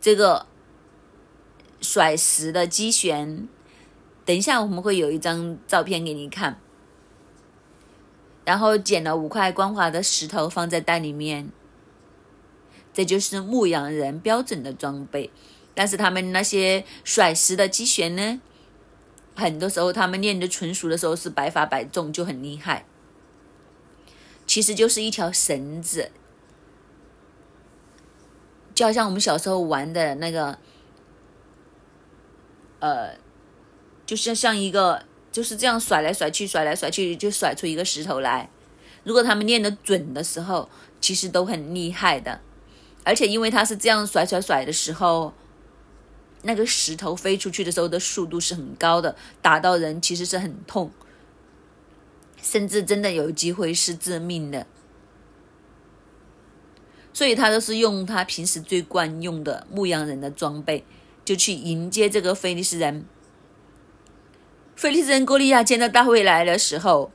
[0.00, 0.46] 这个
[1.80, 3.48] 甩石的机旋。
[4.24, 6.60] 等一下我们会有一张照片给你看。
[8.44, 11.50] 然后捡了五块光滑的石头放在袋里面。
[12.92, 15.30] 这就是牧羊人标准的装备，
[15.72, 18.40] 但是他们那些甩石的机旋呢，
[19.36, 22.86] 很多时候他们练的纯熟的时候是百发百中，就很厉害。
[24.46, 26.10] 其实就是一条绳子，
[28.78, 30.56] 就好像我们小时候玩的那个，
[32.78, 33.10] 呃，
[34.06, 38.48] 就是像一个就是这样甩来甩去，甩来甩去就甩出一个石头来。
[39.02, 42.40] 如果他们练得准的时候，其实都很厉害的。
[43.02, 45.34] 而且因为他是这样甩甩甩的时候，
[46.42, 50.92] 那个石头飞出去的时候的速度是很高的，打到人其实是很痛，
[52.40, 54.68] 甚至真的有机会是致命的。
[57.18, 60.84] 所以他都是用他平时最惯用的牧羊人的装备，
[61.24, 63.04] 就去迎接这个菲利斯人。
[64.76, 67.10] 菲利斯人哥利亚见到大卫来的时候，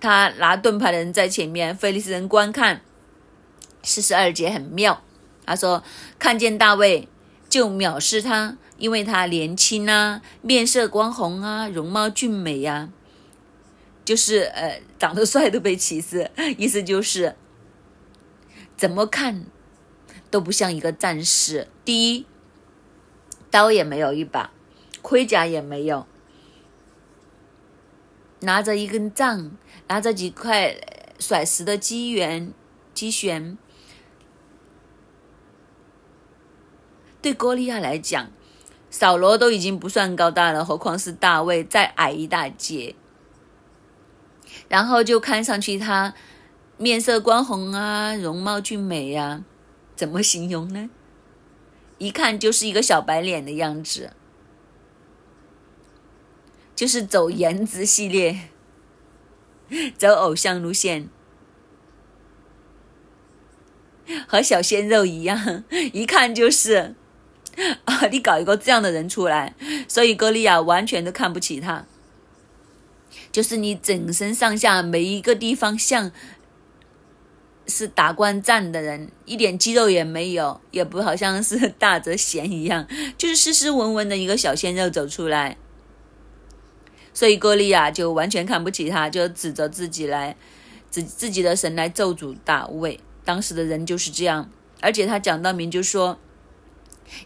[0.00, 2.80] 他拿盾牌的人在前面，菲利斯人观看。
[3.84, 5.04] 四十二节很妙，
[5.46, 5.84] 他说
[6.18, 7.06] 看见大卫
[7.48, 12.88] 就藐视他，因为他年轻啊，面色光红啊，容貌俊美呀，
[14.04, 17.36] 就是呃长得帅都被歧视，意思就是
[18.76, 19.46] 怎么看
[20.30, 21.68] 都不像一个战士。
[21.84, 22.26] 第一，
[23.50, 24.50] 刀也没有一把，
[25.00, 26.06] 盔甲也没有，
[28.40, 29.52] 拿着一根杖，
[29.88, 30.76] 拿着几块
[31.18, 32.52] 甩石的机缘
[32.92, 33.56] 机旋。
[37.22, 38.30] 对哥利亚来讲，
[38.90, 42.94] 扫罗都已经不算高大了，何况是大卫再矮一大截。
[44.68, 46.14] 然后就看上去他
[46.76, 49.44] 面色光红啊，容貌俊美呀，
[49.94, 50.90] 怎么形容呢？
[51.98, 54.12] 一看就是一个小白脸的样子，
[56.74, 58.48] 就是走颜值系列，
[59.96, 61.08] 走偶像路线，
[64.26, 66.94] 和小鲜肉一样，一看就是。
[67.84, 68.08] 啊！
[68.10, 69.54] 你搞一个这样的人出来，
[69.86, 71.86] 所以歌利亚完全都看不起他。
[73.30, 76.10] 就是你整身上下每一个地方像
[77.66, 85.56] 是打惯战的人，一点肌肉也没有，也不好像是大泽贤一样，就是斯斯文文的一个小鲜肉走出来。
[87.12, 90.36] 所以歌利亚就完全看不起他，就指着自己来
[90.90, 93.00] 指自己的神来咒诅大卫。
[93.24, 94.50] 当时的人就是这样，
[94.80, 96.18] 而且他讲到明就说。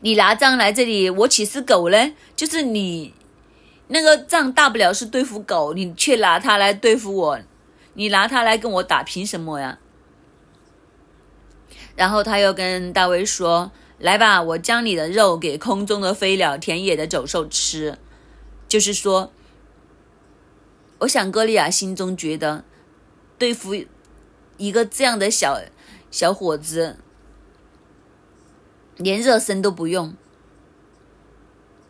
[0.00, 2.12] 你拿杖来这里，我岂是狗呢？
[2.34, 3.14] 就是你
[3.86, 7.38] 那个杖大不了是对付狗，你却拿它来对付我，
[7.94, 9.78] 你拿它来跟我打，凭什么呀？
[11.98, 17.98] 然后他又跟大卫说：“来吧，我将你的肉给空中的飞鸟、田野的走兽吃。”
[18.68, 19.32] 就是说，
[21.00, 22.62] 我想歌利亚心中觉得，
[23.36, 23.74] 对付
[24.58, 25.60] 一个这样的小
[26.08, 26.98] 小伙子。
[28.96, 30.14] 连热身都不用，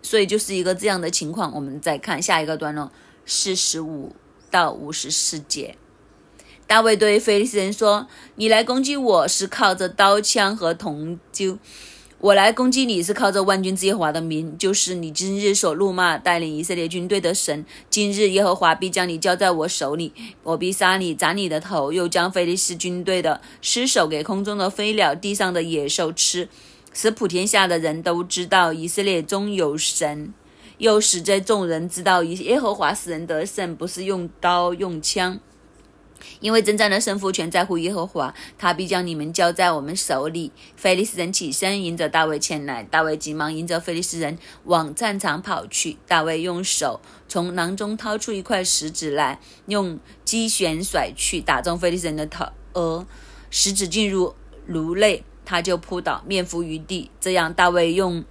[0.01, 1.55] 所以就是一个这样的情况。
[1.55, 2.91] 我们再看下一个段落，
[3.27, 4.17] 四十五
[4.51, 5.77] 到五十四节。
[6.69, 11.57] 大卫对菲利斯人说：“你来攻击我是靠着刀枪和铜臼，
[12.19, 17.65] 我来攻击你是靠着万军之耶和华的名，就是你今日所怒骂带领以色列军队的神。
[17.89, 26.51] 今日耶和华必将你交在我手里，我必杀你，斩你的头，又将菲利斯军队的尸首给空中的飞鸟、地上的野兽吃。”
[26.93, 30.35] 使普天下的人都知道以色列中有神，
[30.77, 35.39] 又使这众人知道以耶和华使人得胜，不是用刀用枪，
[36.41, 40.53] 因为征战的胜负全在乎耶和华，他必将你们交在我们手里。
[40.77, 45.97] 菲利斯人起身迎着大卫前来，大卫急忙迎着菲利斯人往战场跑去。
[46.07, 53.07] 大卫用手从囊中掏出一块石子来，用机旋甩去，打中菲利斯人的头额，
[53.51, 54.35] 石子进入
[54.67, 57.11] 颅内，他就扑倒，面伏于地。
[57.21, 58.25] 这样，大卫用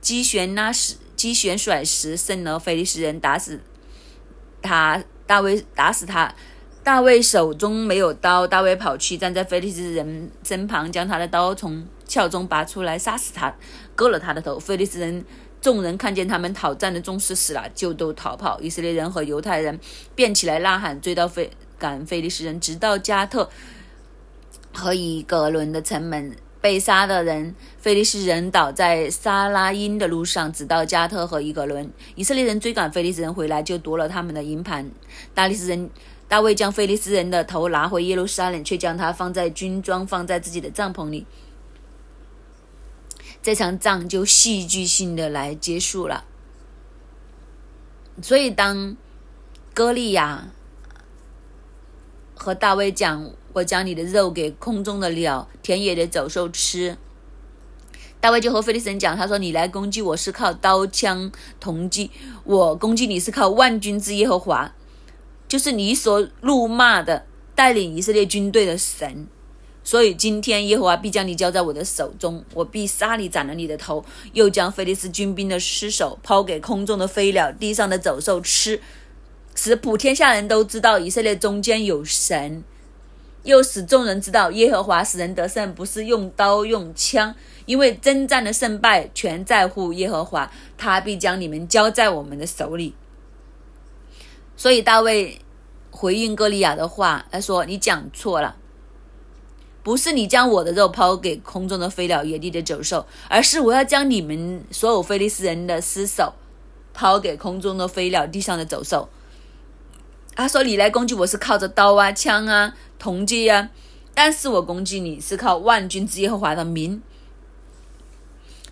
[0.00, 3.60] 机旋拉石、机旋甩石，胜了菲利斯人，打死
[4.62, 5.02] 他。
[5.26, 6.32] 大卫打死他。
[6.86, 13.52] 大卫手中没有刀，大卫跑去站在菲利斯人身旁，将他的刀从鞘中拔出来，杀死他，
[13.96, 14.56] 割了他的头。
[14.56, 15.24] 菲利斯人
[15.60, 18.60] 众人看见他们讨战的宗师死了，就都逃跑。
[18.60, 19.76] 以色列人和犹太人
[20.14, 23.50] 便起来呐喊，追到菲赶菲利斯人，直到加特
[24.72, 26.36] 和以格伦的城门。
[26.60, 31.90] 被杀的人，菲利斯人倒在沙拉因的路上，直到加特和伊格伦。
[32.14, 34.90] 以色列人追赶菲利斯人回来，就夺了他们的营盘。
[35.34, 35.90] 大力斯人。
[36.28, 41.24] 大卫将菲利斯人的头拿回耶路撒冷，却将他放在军装，放在自己的帐篷里。
[43.40, 46.24] 这场仗就戏剧性的来结束了。
[48.20, 48.96] 所以，当
[49.72, 50.48] 歌利亚
[52.34, 56.98] 和大卫讲：“我将你的肉给空中的鸟、田野的走兽吃。”
[58.20, 62.10] 大卫就和菲利斯人讲：“他说，你来攻击我是靠刀枪铜戟，
[62.44, 64.74] 我攻击你是靠万军之耶和华。”
[65.48, 69.28] 就是你所怒骂的带领以色列军队的神，
[69.84, 78.80] 所以今天耶和华必将你交在我的手中，我必杀你，斩了你的头，又将菲利斯军兵的尸首抛给空中的飞鸟、地上的走兽吃，
[79.54, 82.64] 使普天下人都知道以色列中间有神，
[83.46, 87.32] 又使众人知道耶和华使人得胜，不是用刀用枪，
[87.64, 92.92] 因为征战的胜败全在乎耶和华，他必将你们交在我们的手里。
[94.56, 95.40] 所以大卫
[95.92, 98.56] 回应歌利亚的话，他说：“你讲错了，
[99.84, 106.34] 不是你将我的肉抛给空中的飞鸟、野地的走兽，而是我要将你们所有菲利斯人的尸首
[106.92, 109.08] 抛给空中的飞鸟、地上的走兽。”
[110.36, 113.70] 他说：“你来攻击我是靠着刀啊、枪啊、铜戟啊，
[114.14, 117.02] 但是我攻击你是靠万军之耶和华的名。”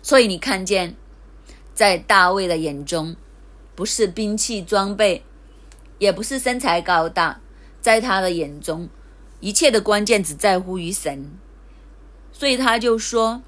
[0.01, 0.95] 所以你看见，
[1.73, 3.17] 在大卫的眼中，
[3.75, 5.23] 不是兵器装备。
[5.97, 7.39] 也不是身材高大，
[7.79, 8.89] 在他的眼中，
[9.39, 11.31] 一切的关键只在乎于神，
[12.33, 13.41] 所以他就说，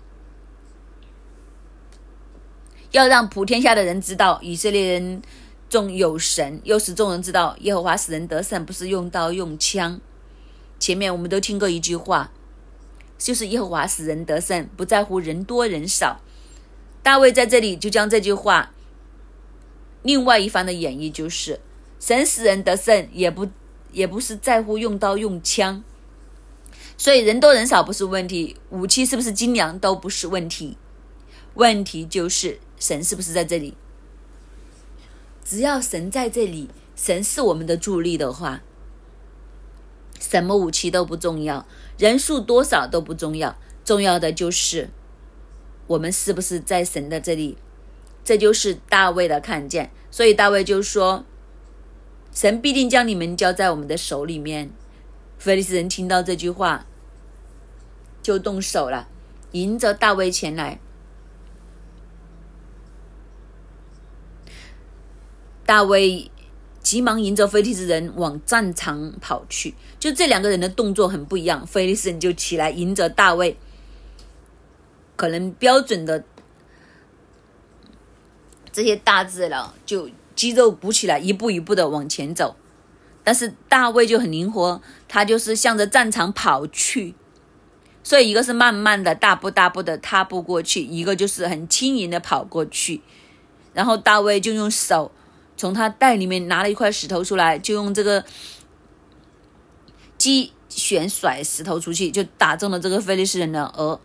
[2.92, 5.22] 要让普天下的人知道以色列人
[5.70, 10.00] 众有神，又使众人知道耶和华使人得胜，不是用刀用枪。
[10.80, 12.32] 前面我们都听过一句话，
[13.18, 16.22] 就是耶和华使人得胜，不在乎人多人少。
[17.04, 18.72] 大卫在这里就将这句话，
[20.04, 21.60] 另外一番的演绎就是。
[22.00, 23.48] 神使人得胜，也不
[23.92, 25.84] 也不是在乎用刀用枪，
[26.96, 30.78] 所以人多人少不是问题，武器是不是精良都不是问题，
[31.56, 33.74] 问题就是神是不是在这里。
[35.50, 38.64] 只要神在这里，神是我们的助力的话，
[40.20, 41.66] 什么武器都不重要，
[41.98, 44.90] 人数多少都不重要，重要的就是
[45.88, 47.58] 我们是不是在神的这里。
[48.26, 51.24] 这就是大卫的看见，所以大卫就说。
[52.34, 54.70] 神必定将你们交在我们的手里面。
[55.40, 56.86] 菲利斯人听到这句话，
[58.22, 59.08] 就动手了，
[59.54, 60.82] 迎着大卫前来。
[65.68, 66.32] 大卫
[66.82, 69.76] 急忙迎着菲利斯人往战场跑去。
[70.00, 71.68] 就这两个人的动作很不一样。
[71.68, 73.56] 菲利斯人就起来迎着大卫，
[75.16, 76.24] 可能标准的
[78.72, 80.10] 这些大字了，就。
[80.38, 82.56] 肌肉鼓起来，一步一步的往前走，
[83.24, 87.16] 但是大卫就很灵活，他就是向着战场跑去，
[88.04, 93.02] 所以一个是慢慢的大步大步的踏步过去，一个就是很轻盈的跑过去，
[93.74, 95.12] 然后大卫就用手
[95.58, 98.24] 从他袋里面拿了一块石头出来，就用这个
[100.18, 104.00] 击旋甩石头出去，就打中了这个菲利斯人的额，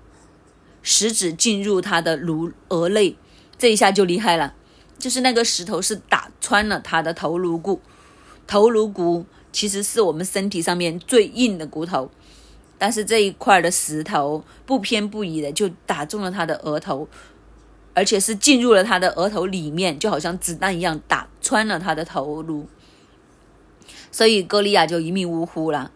[0.82, 3.14] 食指进入他的颅额内，
[3.58, 4.54] 这一下就厉害了。
[4.98, 7.80] 就是那个石头是打穿了他的头颅骨，
[8.46, 12.10] 头颅骨其实是我们身体上面最硬的骨头，
[12.78, 17.08] 但是这一块的石头不偏不倚的就打中了他的额头，
[17.94, 22.66] 而且是进入了他的额头里面，就好像子弹一样打穿了他的头颅，
[24.10, 25.92] 所以歌利亚就一命呜呼了。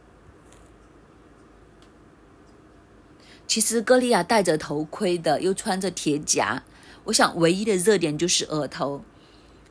[3.47, 6.65] 其实歌利亚戴着头盔的，又穿着铁甲。
[7.05, 9.03] 我想，唯一的热点就是额头，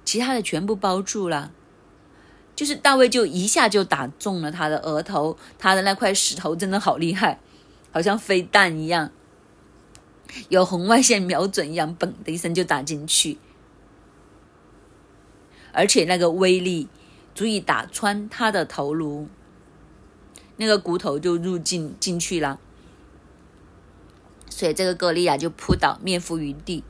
[0.06, 1.52] 其他的全部包住了。
[2.56, 7.40] 就是大卫就一下就打中了他的额头，他的那块石头真的好厉害，
[7.92, 9.12] 好像飞弹一样，
[10.50, 13.38] 有红外线瞄准一样，嘣的一声就打进去，
[15.72, 16.88] 而且那个威力
[17.34, 19.28] 足以打穿他的头颅，
[20.58, 22.60] 那个骨头就入进进去了，
[24.50, 26.84] 所以这个歌利亚就扑倒，面伏于地。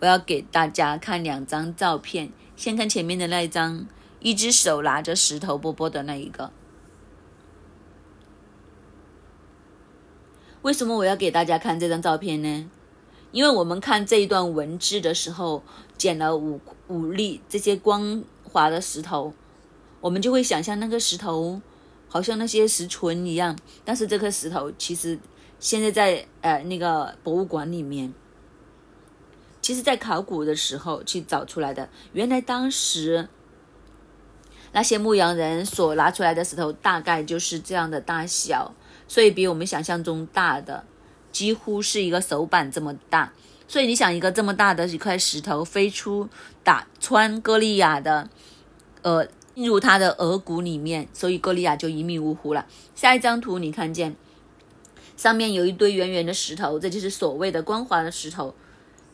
[0.00, 3.86] 我要给大家看两张照片，先看前面的那一张。
[4.18, 6.50] 一只手拿着石头波波的那一个，
[10.66, 12.68] 为什么我要给大家看这张照片呢？
[13.30, 15.62] 因为我们看这一段文字的时候，
[15.96, 19.32] 捡了五五粒这些光滑的石头，
[20.00, 21.60] 我们就会想象那个石头
[22.08, 25.16] 好像那些石锤一样，但是这颗石头其实
[25.60, 28.12] 现在在呃那个博物馆里面，
[29.62, 33.28] 其实在考古的时候去找出来的，原来当时。
[34.72, 38.74] 那些牧羊人所拿出来的石头大概就是这样的大小，
[39.08, 40.84] 所以比我们想象中大的
[41.32, 43.32] 几乎是一个手板这么大。
[43.68, 46.28] 所以你想，一个这么大的一块石头飞出，
[46.62, 48.28] 打穿歌利亚的，
[49.02, 52.66] 呃，进入他的额骨里面，所以歌利亚就一命呜呼了。
[52.94, 54.14] 下一张图，你看见
[55.16, 58.54] 上面有一堆圆圆的石头，这就是所谓的光滑的石头。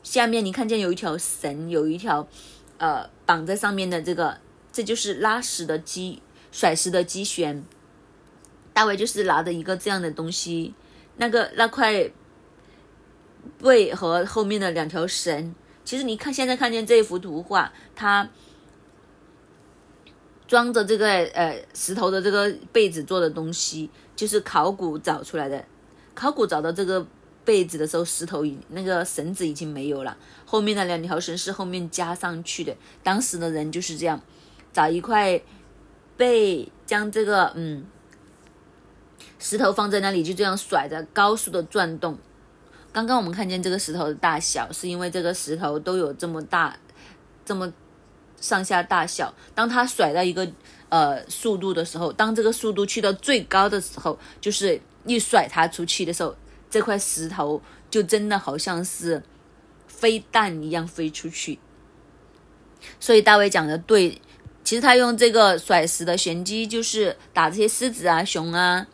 [0.03, 2.27] 下面你看见有一条绳，有一条
[2.79, 4.39] 呃绑在上面的这个。
[4.73, 7.62] 这就是拉石的机，甩石的机旋。
[8.73, 10.73] 大卫就是拿着一个这样的东西，
[11.18, 12.11] 那个那块
[13.59, 15.55] 背和后面的两条绳。
[15.85, 18.31] 其实你看，现在看见这幅图画，它
[20.49, 25.62] 装着这个呃石头的这个被子做的东西，就是考古找出来的。
[26.14, 27.07] 考古找到这个
[27.45, 30.16] 被子的时候，石头已那个绳子已经没有了，
[30.47, 32.75] 后面的两条绳是后面加上去的。
[33.03, 34.23] 当时的人就是这样。
[34.73, 35.41] 找一块
[36.16, 37.85] 被将这个嗯
[39.39, 42.16] 石头放在那里，就这样甩着，高速的转动。
[42.93, 46.77] 刚刚我们看见这个石头的大小，是因为这个石头都有这么大，
[47.45, 47.73] 这么
[48.41, 49.35] 上下大小。
[49.55, 50.49] 当它甩到一个
[50.91, 56.37] 呃速度的时候，当这个速度去到最高的时候，就是一甩它出去的时候，
[56.70, 57.61] 这块石头
[57.91, 59.23] 就真的好像是
[59.89, 61.59] 飞弹一样飞出去。
[63.01, 64.20] 所以大卫讲的对。
[64.73, 68.87] 其实他用这个甩石的玄机，就是打这些狮子啊、熊啊，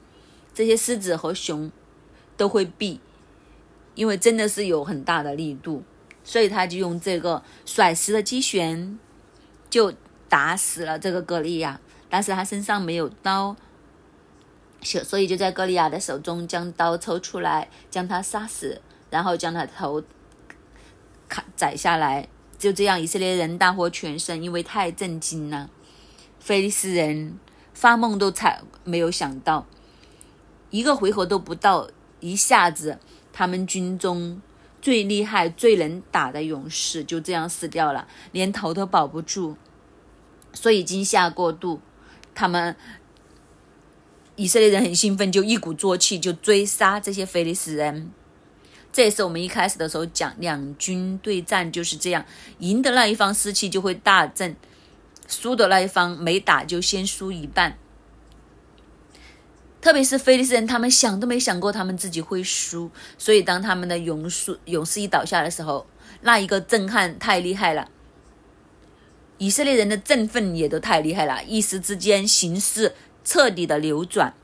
[0.53, 1.71] 这些狮子和熊
[2.37, 3.01] 都会避，
[3.95, 5.85] 因为真的是有很大的力度，
[6.25, 8.99] 所以他就用这个甩石的机旋，
[9.71, 9.95] 就
[10.29, 11.81] 打死了这个歌利亚。
[12.11, 13.55] 但是他身上没有刀，
[14.83, 20.03] 所以就在歌利亚的手中将刀抽出来，将他杀死，然后将他头
[21.29, 22.29] 砍宰下来。
[22.59, 25.71] 就这样，以色列人大获全胜，因为太震惊了。
[26.41, 27.39] 菲利斯人
[27.73, 29.67] 发梦都才没有想到，
[30.71, 31.89] 一个回合都不到，
[32.21, 32.99] 一下子
[33.33, 34.43] 他们军中
[34.83, 39.57] 最厉害、最能打的勇士就这样死掉了，连头都保不住。
[40.53, 41.81] 所以惊吓过度，
[42.35, 42.75] 他们
[44.35, 48.11] 以色列人很兴奋，就一鼓作气就追杀这些菲利斯人。
[48.99, 52.25] 这也是我们一开始的时候讲，两军对战就是这样，
[52.59, 54.57] 赢的那一方士气就会大振，
[55.29, 57.79] 输的那一方没打就先输一半。
[59.81, 65.87] 特别是菲利斯人，他们想都没想过他们自己会输，所以当他们的勇士勇士一倒下的时候，
[66.23, 67.89] 那一个震撼太厉害了，
[69.37, 74.35] 以色列人的振奋也都太厉害了，一时之间形势彻底的扭转。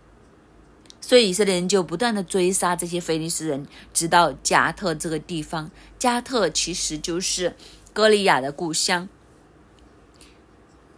[1.06, 5.70] 所以以色列人就不断的追杀这些菲利斯人，直到加特这个地方。
[5.98, 7.54] 加特其实就是
[7.92, 9.06] 歌利亚的故乡。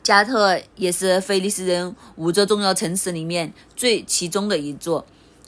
[0.05, 5.05] 加特也是菲利斯人五座重要城市里面最其中的一座，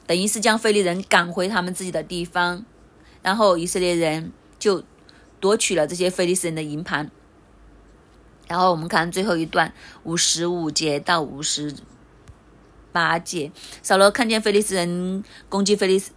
[0.08, 2.64] 等于是将菲利人赶回他们自己的地方，
[3.22, 4.82] 然后以色列人就
[5.38, 7.08] 夺取了这些菲利斯人的营盘。
[8.48, 11.72] 然后我们看最后一段五十五节到五十。
[12.92, 13.50] 八戒，
[13.82, 16.12] 扫罗看见菲利斯人攻击菲利斯，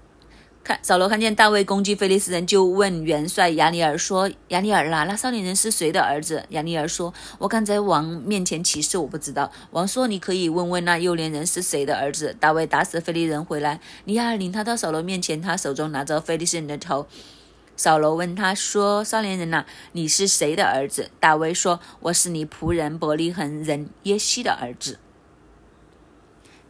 [0.63, 17.07] 看扫罗看见大卫攻击菲利斯人，就问元帅亚尼尔说：“亚尼尔啊，那少年人是谁的儿子？”亚尼尔说：“我敢在王面前起誓，我不知道。”王说：“你可以问问那幼年人是谁的儿子。”大卫打死菲利人回来，尼尔领他到扫罗面前，他手中拿着菲利斯人的头。
[17.75, 24.99] 扫罗问他说：“少年人呐，你是谁的儿子？”大卫说：“我是你仆人伯利恒人耶西的儿子。”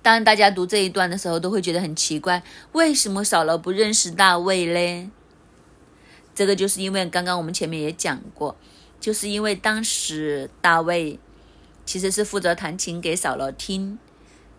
[0.02, 2.42] 当，大家读这一段的时候都会觉得很奇怪，
[2.72, 5.12] 为什么扫罗不认识大卫呢？
[6.34, 8.56] 这个就是因为刚刚我们前面也讲过，
[9.00, 11.20] 就是因为当时大卫
[11.86, 14.00] 其实是负责弹琴给扫罗听。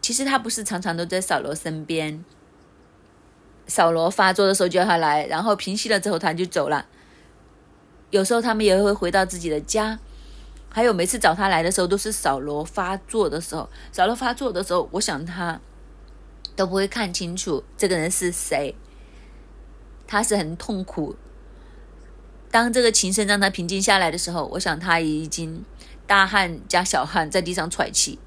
[0.01, 2.25] 其实他不是常常都在扫罗身边。
[3.67, 6.87] 扫罗发作的时候叫他来，然后平息了之后他就走了。
[8.11, 9.99] 有时候他们也会回到自己的家。
[10.73, 13.69] 还有每次找他来的时候，都是扫罗发作的时候。
[13.93, 15.61] 扫罗发作的时候，我想他
[16.57, 18.75] 都不会看清楚这个人是谁。
[20.07, 21.17] 他是很痛苦。
[22.51, 25.65] 当这个琴声让他平静下来的时候，我想他已经
[26.07, 28.19] 大汗加小汗在地上喘气，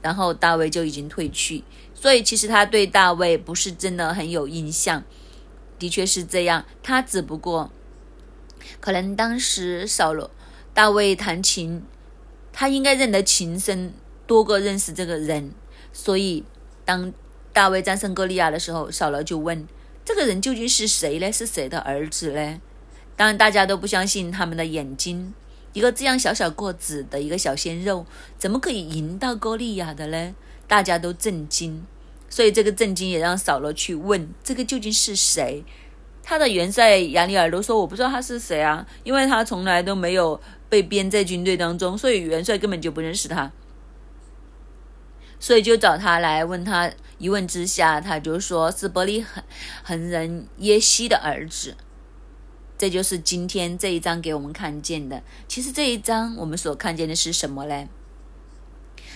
[0.00, 1.62] 然后大卫就已经退去。
[1.94, 5.04] 所以其实他对大卫不是真的很有印象。
[5.78, 7.70] 的确是这样，他只不过
[8.80, 10.30] 可能当时扫罗。
[10.76, 11.82] 大卫弹琴，
[12.52, 13.94] 他应该认得琴声
[14.26, 15.52] 多过认识这个人，
[15.90, 16.44] 所以
[16.84, 17.14] 当
[17.50, 19.66] 大卫战胜歌利亚的时候，扫罗就问：
[20.04, 21.32] 这个人究竟是谁呢？
[21.32, 22.60] 是谁的儿子呢？
[23.16, 25.32] 当然大家都不相信他们的眼睛，
[25.72, 28.04] 一个这样小小个子的一个小鲜肉，
[28.36, 30.34] 怎么可以赢到歌利亚的呢？
[30.68, 31.86] 大家都震惊，
[32.28, 35.64] 所以这个震惊也让扫罗去问：这个究竟是谁？
[36.22, 40.38] 他的元帅亚尼尔都说：我不知道他是谁啊，因为他从来都没有。
[40.68, 43.52] 被编在军队当中，所以元帅根本就不认识他，
[45.38, 46.92] 所以就找他来问他。
[47.18, 49.42] 一问之下，他就说是伯利恒
[49.82, 51.74] 恒人耶西的儿子。
[52.76, 55.22] 这就是今天这一章给我们看见的。
[55.48, 57.88] 其实这一章我们所看见的是什么呢？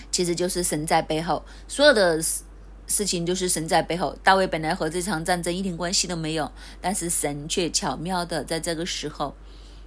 [0.09, 2.41] 其实就是神在背后，所有的事
[2.87, 4.17] 事情就是神在背后。
[4.23, 9.35] 大卫本来和这场战争一点关系都没有，但是神却巧妙的在这个时候。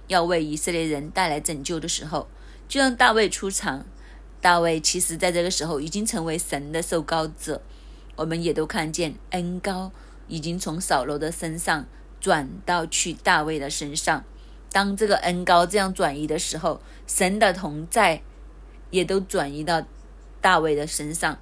[0.07, 2.27] 要为以色列人带来拯救的时候，
[2.67, 3.85] 就让大卫出场。
[4.41, 7.61] 大卫其实在这个时候已经成为神的受膏者。
[8.15, 9.91] 我们也都看见恩高
[10.27, 11.85] 已经从扫罗的身上
[12.21, 14.23] 转到去大卫的身上。
[14.71, 18.21] 当这个恩高这样转移的时候，神的同在
[18.91, 19.83] 也都转移到
[20.41, 21.39] 大卫的身上。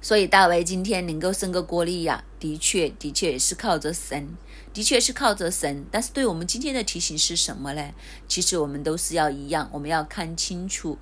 [0.00, 4.36] 所以大卫今天能够胜过郭利亚，的确，的确也是靠着神。
[4.72, 7.92] 的确是靠着神，但是对我们今天的提醒是什么呢？
[8.26, 10.96] 其实我们都是要一样，我们要看清楚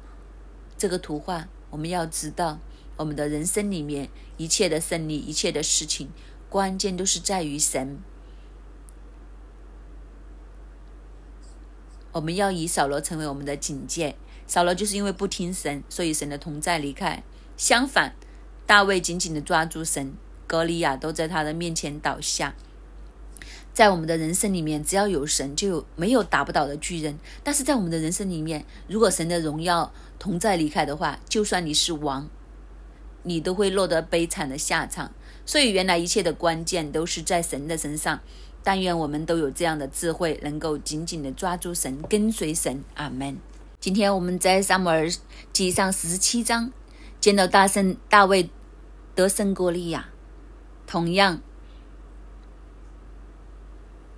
[0.76, 2.58] 这个图画，我们要知道
[2.96, 6.10] 我们的人生里面一切的胜利，一切的事情，
[6.48, 8.00] 关键都是在于神。
[12.12, 14.16] 我们要以扫罗成为我们的警戒，
[14.48, 17.22] 扫罗就是因为不听神，所以神的同在离开。
[17.56, 18.16] 相反，
[18.66, 20.14] 大卫紧紧的抓住神，
[20.48, 22.56] 格利亚都在他的面前倒下。
[23.72, 27.18] 在我们的人生里面，只要有神，就有没有打不倒的巨人。
[27.42, 32.28] 但是在我们的人生里面，如果神的荣耀同在离开的话，就算你是王，
[33.22, 35.12] 你都会落得悲惨的下场。
[35.46, 38.20] 所以，原来一切的关键都是在神的身上。
[38.62, 42.84] 但愿我们都有这样的智慧，能够紧紧的抓住神，跟随神。
[42.94, 43.38] 阿门。
[43.80, 45.08] 今天我们在撒母耳
[45.52, 46.70] 记上十七章
[47.18, 48.50] 见到大圣大卫
[49.14, 50.10] 得胜过利亚，
[50.86, 51.40] 同样。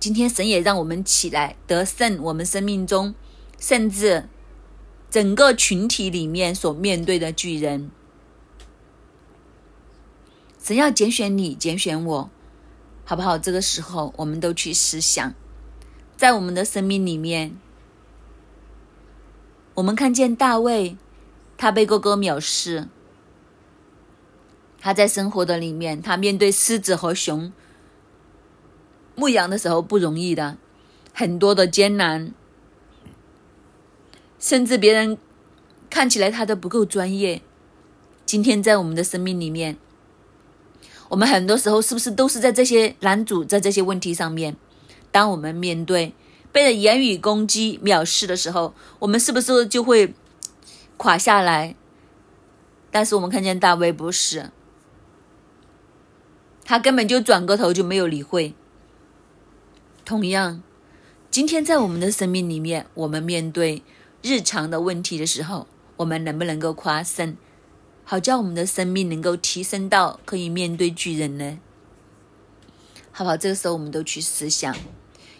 [0.03, 3.15] 今天神也让我们起来得胜，我们生命中
[3.57, 4.27] 甚至
[5.09, 7.89] 整个群体里面所面对的巨人，
[10.61, 12.29] 神要拣选你，拣选我，
[13.05, 13.37] 好不好？
[13.37, 15.33] 这个时候，我们都去思想，
[16.17, 17.55] 在我们的生命里面，
[19.75, 20.97] 我们看见大卫，
[21.55, 22.89] 他被哥哥藐视，
[24.81, 27.53] 他在生活的里面，他面对狮子和熊。
[29.15, 30.57] 牧羊的时候不容易的，
[31.13, 32.33] 很多的艰难，
[34.39, 35.17] 甚至别人
[35.89, 37.41] 看起来他都不够专业。
[38.25, 39.77] 今天在我们的生命里面，
[41.09, 44.55] 我们很多时候是不是都是在这些拦阻，在这些问题上面？
[45.11, 46.13] 当我们面对
[46.51, 50.15] 被人言语攻击、藐视的时候，我们是不是就会
[50.97, 51.75] 垮下来？
[52.89, 54.49] 但是我们看见大卫不是，
[56.65, 58.55] 他根本就转过头就没有理会。
[60.05, 60.61] 同样，
[61.31, 63.81] 今天在我们的生命里面，我们面对
[64.21, 67.37] 日常的问题的时候，我们能不能够夸胜，
[68.03, 71.57] 好叫我们的生命能够提升到可以面对巨人呢？
[73.13, 73.37] 好不好？
[73.37, 74.75] 这个时候，我们都去思想，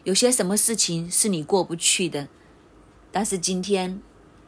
[0.05, 2.29] 有些什么事情是你过不去的，
[3.11, 4.01] 但是今天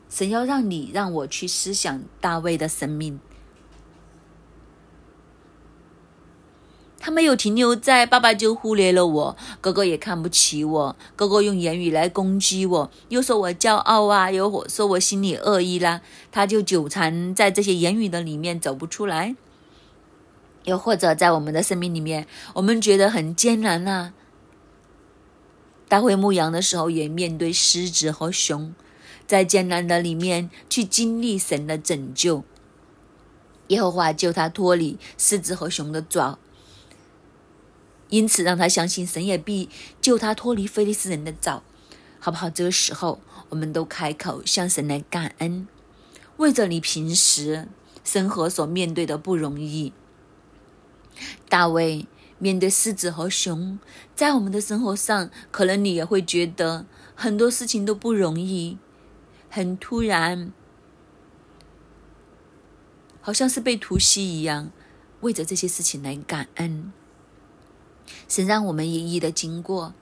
[0.09, 3.19] 神要让你让我去思想大卫的生命。
[7.05, 16.01] 他没有停留在爸爸就忽略了我，哥哥也看不起我，哥哥用言语来攻击我，又说我骄傲啊，又说我心里恶意啦，
[16.31, 19.35] 他就纠缠在这些言语的里面走不出来。
[20.63, 22.25] 又或者在我们的生命里面，
[22.55, 24.11] 我们觉得很艰难呐。
[25.87, 28.73] 大会牧羊的时候也面对狮子和熊，
[29.27, 32.43] 在艰难的里面去经历神的拯救。
[33.67, 36.39] 耶和华救他脱离狮子和熊的爪，
[38.15, 39.67] 因此让他相信神也必
[39.99, 41.61] 救他脱离非利士人的爪，
[42.17, 42.49] 好不好？
[42.49, 45.67] 这个时候，我们都开口向神来感恩，
[46.37, 47.67] 为着你平时
[48.05, 49.91] 生活所面对的不容易。
[51.49, 52.07] 大卫
[52.39, 53.77] 面对狮子和熊，
[54.15, 56.85] 在我们的生活上，可能你也会觉得
[57.15, 58.77] 很多事情都不容易，
[59.49, 60.53] 很突然。
[63.19, 64.71] 好像是被突袭一样，
[65.19, 66.93] 为着这些事情来感恩。
[68.27, 69.93] 神让我们一一的经过，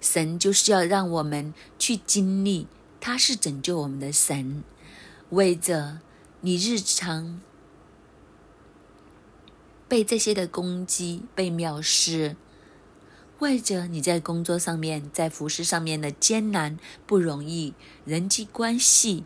[0.00, 2.66] 神就是要让我们去经历，
[3.00, 4.64] 他是拯救我们的神。
[5.30, 6.00] 为着
[6.40, 7.40] 你日常
[9.88, 12.36] 被这些的攻击、被藐视，
[13.38, 17.74] 为着你在工作上面、在服饰上面的艰难不容易，
[18.04, 19.24] 人际关系。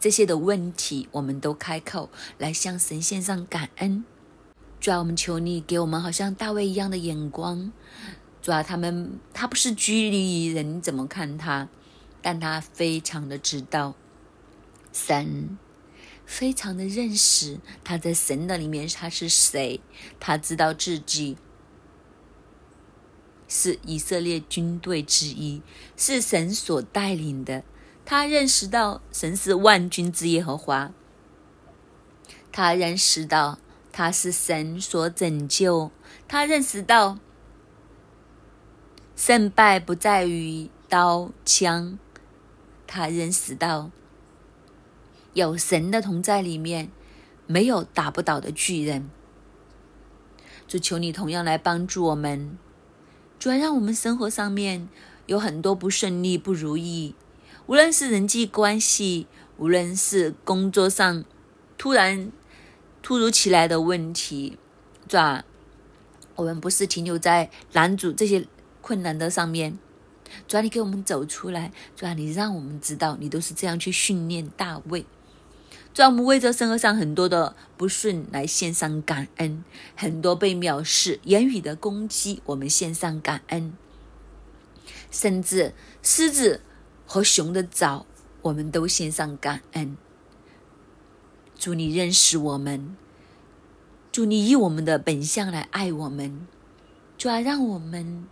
[0.00, 4.04] 这些的问题，我们都开口来向神献上感恩。
[4.82, 7.70] 主啊，我们求你给我们好像大卫一样的眼光。
[8.42, 11.68] 主啊，他们他不是拘泥于人怎么看他，
[12.20, 13.94] 但他非常的知道
[14.92, 15.56] 神，
[16.26, 19.80] 非常的认识他在神的里面他是谁，
[20.18, 21.36] 他知道自己
[23.46, 25.62] 是以色列军队之一，
[25.96, 27.62] 是神所带领的。
[28.04, 30.90] 他认识到神是万军之耶和华，
[32.50, 33.60] 他认识到
[33.92, 35.90] 他是神所拯救，
[36.26, 37.18] 他认识到
[39.14, 41.98] 胜败不在于刀枪，
[42.86, 43.90] 他认识到
[45.34, 46.90] 有神的同在里面，
[47.46, 49.10] 没有打不倒的巨人。
[50.66, 52.56] 主求你同样来帮助我们，
[53.38, 54.88] 主要让我们生活上面
[55.26, 57.14] 有很多不顺利、不如意。
[57.66, 59.26] 无论是人际关系，
[59.58, 61.24] 无论是工作上
[61.76, 62.32] 突然
[63.02, 64.56] 突如其来的问题，
[65.08, 65.44] 是吧？
[66.36, 68.46] 我们不是停留在男主这些
[68.80, 69.76] 困难的上面，
[70.48, 75.04] 主要你给我们走出来，主要你让我们知道你都是这样去训练大卫。
[75.92, 79.62] 主要我们为这生活上很多的不顺来献上感恩，
[79.94, 83.74] 很多被藐视、言语的攻击，我们献上感恩，
[85.10, 86.60] 甚至狮子。
[87.04, 88.06] 和熊的爪，
[88.40, 89.98] 我们都献上感恩。
[91.62, 92.96] 祝你认识我们，
[94.10, 96.44] 祝你以我们的本相来爱我们，
[97.16, 98.26] 主要让我们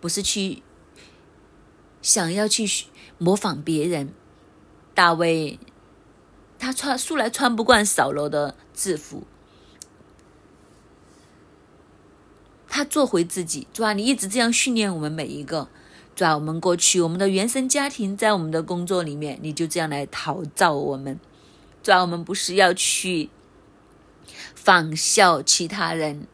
[0.00, 0.64] 不是去
[2.02, 2.68] 想要去
[3.16, 4.12] 模仿别人。
[4.92, 5.60] 大卫
[6.58, 9.22] 他穿素来穿不惯扫罗的制服，
[12.66, 13.68] 他做回自己。
[13.72, 15.68] 主啊，你一直这样训练我们每一个。
[16.16, 21.20] 主啊我们过去，我们的原生家庭，在我们的工作里面，你就这样来陶造我们。
[21.88, 23.30] 主要我们不是要去
[24.54, 26.26] 仿效其他人，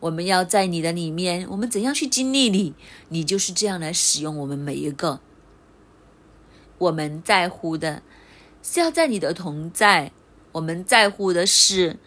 [0.00, 2.74] 我们要在你的里面，我们怎样去经历你，
[3.08, 5.20] 你就是这样来使用我们每一个。
[6.76, 8.02] 我们在乎的
[8.62, 10.12] 是要在你的同在，
[10.52, 11.98] 我们在乎的是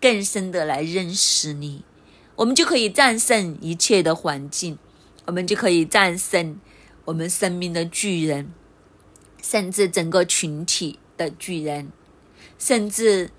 [0.00, 1.84] 更深的来认识你，
[2.36, 4.78] 我们就可以战胜一切的环境。
[5.26, 6.58] 我们就可以战胜
[7.04, 8.50] 我们生命的巨人，
[9.42, 11.92] 甚至整个群体的巨人，
[12.60, 13.30] 甚至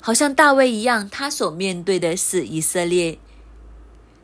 [0.00, 3.18] 好像大卫一样，他所面对的是以色列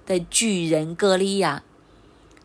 [0.07, 1.65] 的巨人歌利亚。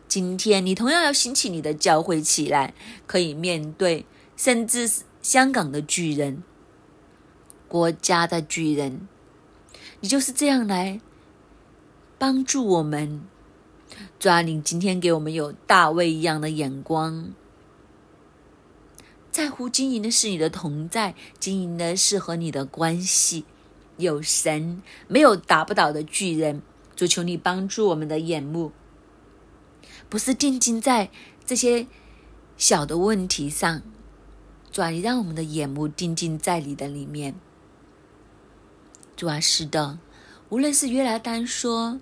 [0.08, 2.72] 今天你同样要兴起你的教会起来，
[3.06, 4.06] 可以面对
[4.36, 4.90] 甚至
[5.20, 6.42] 香港的巨人、
[7.68, 9.06] 国家的巨人，
[10.00, 10.98] 你就是这样来
[12.16, 13.20] 帮助我们。
[14.18, 17.32] 主啊，你今天给我们有大卫一样的眼光，
[19.38, 23.44] 在乎经营的是你的同在，经营的是和你的关系。
[23.96, 26.60] 有神，没有打不倒的巨人。
[26.96, 28.72] 主求你帮助我们的眼目，
[30.08, 31.12] 不是定睛在
[31.46, 31.86] 这些
[32.56, 33.82] 小的问题上，
[34.72, 37.36] 主啊，你让我们的眼目定睛在你的里面。
[39.14, 40.00] 主啊，是的，
[40.48, 42.00] 无论是约拿丹说。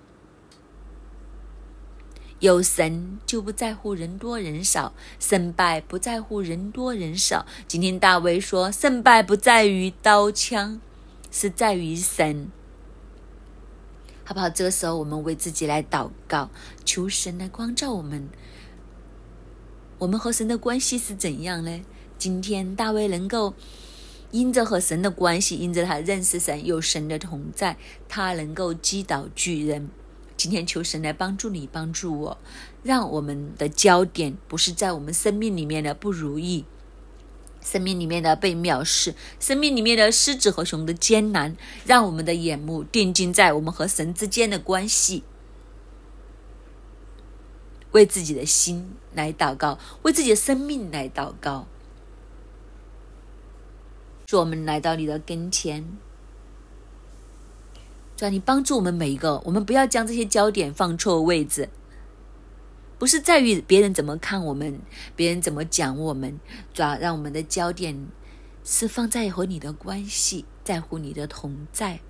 [2.41, 7.47] 有神就不在乎人多人少，胜败不在乎人多人少。
[7.67, 10.79] 今天大卫说，胜败不在于刀枪，
[11.31, 12.51] 是在于神，
[14.23, 14.51] 好不好？
[14.51, 16.51] 这个时候，我们为自己来祷告，
[16.85, 18.29] 求神来光照我们。
[19.99, 21.81] 我们和神的关系是怎样呢？
[22.19, 23.55] 今天大卫能够
[24.31, 29.89] 因着和神的关系，因着他认识神，有神的同在，他能够击倒巨人。
[30.37, 32.39] 今天求神来帮助你，帮助我，
[32.83, 36.65] 让我们的焦点不是在我们生命里面的不如意，
[37.63, 41.57] 生命里面的被藐视，生命里面的狮子和熊的艰难，
[41.87, 45.25] 让我们的眼目定睛在我们和神之间的关系，
[47.93, 51.67] 为自己的心来祷告，为自己的生命来祷告。
[54.27, 55.97] 主，我们来到你的跟前。
[58.17, 61.69] 主啊，你帮助我们每一个，我们不要将这些焦点放错位置，
[62.99, 64.81] 不是在于别人怎么看我们，
[65.15, 66.41] 别人怎么讲我们，
[66.73, 68.09] 主要让我们的焦点
[68.65, 72.01] 是放在和你的关系，在乎你的同在。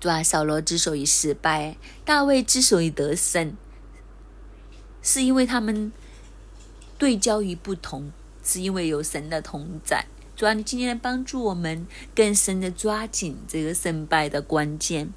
[0.00, 1.76] 主啊，扫罗之所以失败，
[2.06, 3.54] 大卫之所以得胜，
[5.02, 5.92] 是因为他们
[6.96, 8.10] 对焦于不同，
[8.42, 10.06] 是因为有神的同在。
[10.38, 11.84] 主啊，你今天来帮助我们
[12.14, 15.12] 更深的抓紧这个胜败的关键，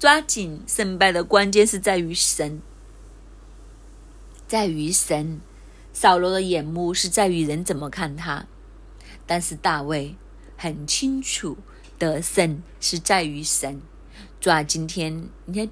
[0.00, 2.60] 抓紧胜败的关键是在于神，
[4.48, 5.40] 在于神。
[5.92, 8.46] 扫罗的眼目是在于人怎么看他，
[9.28, 10.16] 但是大卫
[10.56, 11.56] 很清楚
[11.96, 13.80] 得胜是在于神。
[14.40, 15.70] 主啊，今天你看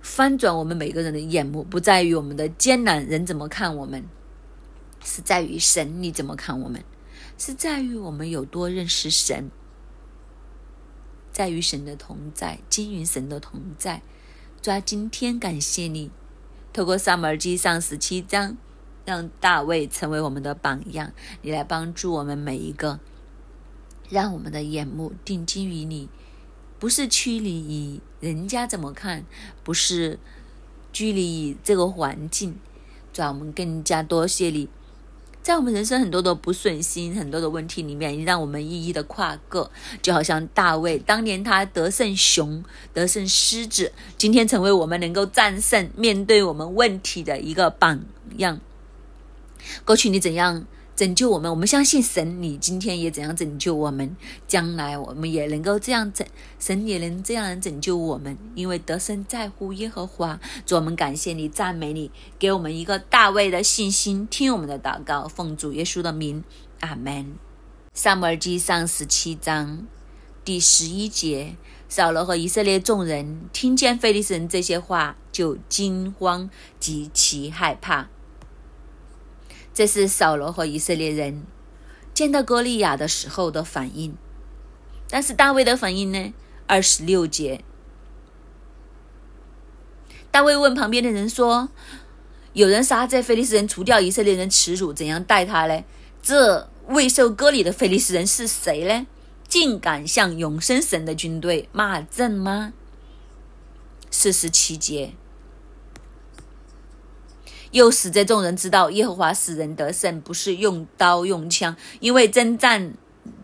[0.00, 4.02] 翻转我们每个人的眼目，不在于我们的艰难，人怎么看我们，
[5.04, 6.82] 是在于神你怎么看我们。
[7.38, 9.48] 是在于我们有多认识神，
[11.30, 14.02] 在于神的同在，经营神的同在。
[14.60, 16.10] 抓今天感谢你，
[16.72, 18.56] 透过撒母耳记上十七章，
[19.04, 21.12] 让大卫成为我们的榜样。
[21.42, 22.98] 你来帮助我们每一个，
[24.08, 26.08] 让我们的眼目定睛于你，
[26.80, 29.24] 不是趋离于人家怎么看，
[29.62, 30.18] 不是
[30.92, 32.58] 距离于这个环境，
[33.12, 34.68] 抓我们更加多谢你。
[35.48, 39.70] 在我们人生很多的不顺心、很多的问题里面，让我们一一的跨过，
[40.02, 48.04] 就好像大卫当年他得胜熊、得胜狮子，今天成为我们能够战胜、面对我们问题的一个榜
[48.36, 48.60] 样。
[49.86, 50.66] 过去你怎样？
[50.98, 54.16] 拯救我们，我们相信神，你今天也怎样拯救我们？
[54.48, 56.26] 将来我们也能够这样拯，
[56.58, 60.40] 神也能这样拯救我们，因为得胜在乎耶和华。
[60.66, 66.42] 主，我们感谢你，赞美你，给我们一个大卫的信心，听我们的祷告，奉主耶稣的名，
[66.80, 67.36] 阿门。
[67.94, 69.86] 撒母耳记上十七章
[70.44, 71.54] 第十一节，
[71.88, 78.08] 扫罗和以色列众人听见非利士人这些话，就惊慌极其害怕。
[79.78, 81.44] 这是扫罗和以色列人
[82.12, 84.16] 见到歌利亚的时候的反应，
[85.08, 86.34] 但是大卫的反应呢？
[86.66, 87.62] 二十六节，
[90.32, 91.68] 大卫问旁边的人说
[92.54, 95.84] ：“有人杀这非利士人，除掉以色列人耻辱，怎样待他呢？
[96.20, 99.06] 这未受割礼的非利士人是谁呢？
[99.46, 102.72] 竟敢向永生神的军队骂阵吗？”
[104.10, 105.12] 四十七节。
[107.72, 112.94] 又使这众人知道，耶和华使人得胜，不是用刀用枪，因为征战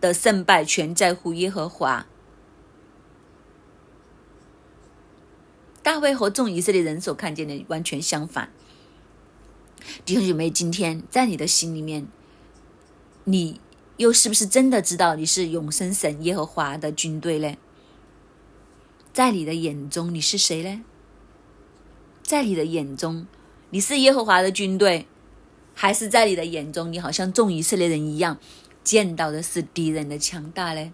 [0.01, 2.07] 的胜败全在乎耶和华。
[5.83, 8.49] 大卫和众以色列人所看见的完全相反。
[10.03, 12.07] 弟兄姐妹，今天在你的心里面，
[13.25, 13.61] 你
[13.97, 17.55] 又是不是真的知道你是永生神耶和华的军队呢？
[19.13, 20.81] 在你的眼中，你是谁呢？
[22.23, 23.27] 在你的眼中？
[23.75, 25.05] 你是耶和华的军队，
[25.73, 28.39] 还是在你的眼中，你好像众以色列人一样，
[28.85, 30.93] 见到的是敌人的强大呢？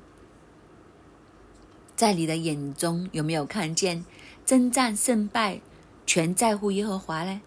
[1.95, 4.03] 在你的眼中，有没有看见
[4.43, 5.61] 征战胜败
[6.07, 7.43] 全在乎耶和华呢？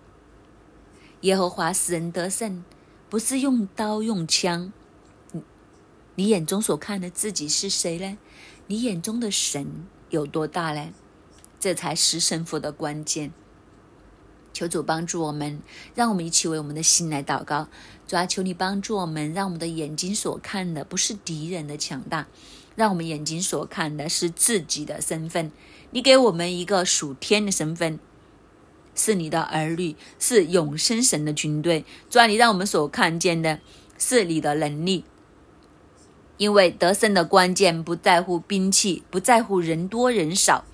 [1.23, 2.63] 耶和华使人得胜，
[3.11, 4.73] 不是用刀用枪。
[6.15, 8.17] 你眼中所看的自己是谁呢？
[8.69, 10.93] 你眼中的神有多大呢？
[11.59, 13.33] 这才是胜负的关键。
[14.55, 15.61] 求主帮助我们，
[15.97, 17.67] 让我们一起为我们的心来祷告。
[18.07, 22.29] 主啊，求你帮助我们，让我们的眼睛所看的不是敌人的强大，
[22.77, 25.51] 让我们眼睛所看的是自己的身份。
[25.91, 27.99] 你给我们一个属天的身份，
[28.95, 31.85] 是你的儿女，是永生神的军队。
[32.09, 33.59] 主啊，你让我们所看见的
[33.99, 35.05] 是你的能力，
[36.37, 40.65] 因为得胜的关键不在乎兵器，不在乎人多人少，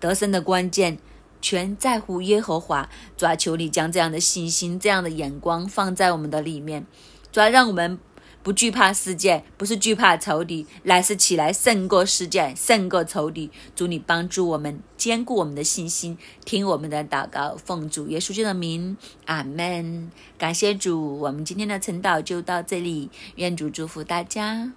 [0.00, 0.98] 得胜的关键。
[1.40, 6.86] 全在乎耶和华，主啊，求你将这样的信心、这样的眼光放在我们的里面，
[7.30, 7.98] 主啊，让我们
[8.42, 13.50] 不惧怕世界，不是惧怕仇敌，乃是起来胜过世界，胜过仇敌。
[13.74, 20.10] 主，你帮助我们，坚固我们的信心，听我们的祷告，奉主耶稣基督的名，阿门。
[20.38, 24.72] 感谢主，我们今天的晨祷就到这里，愿主祝福大家。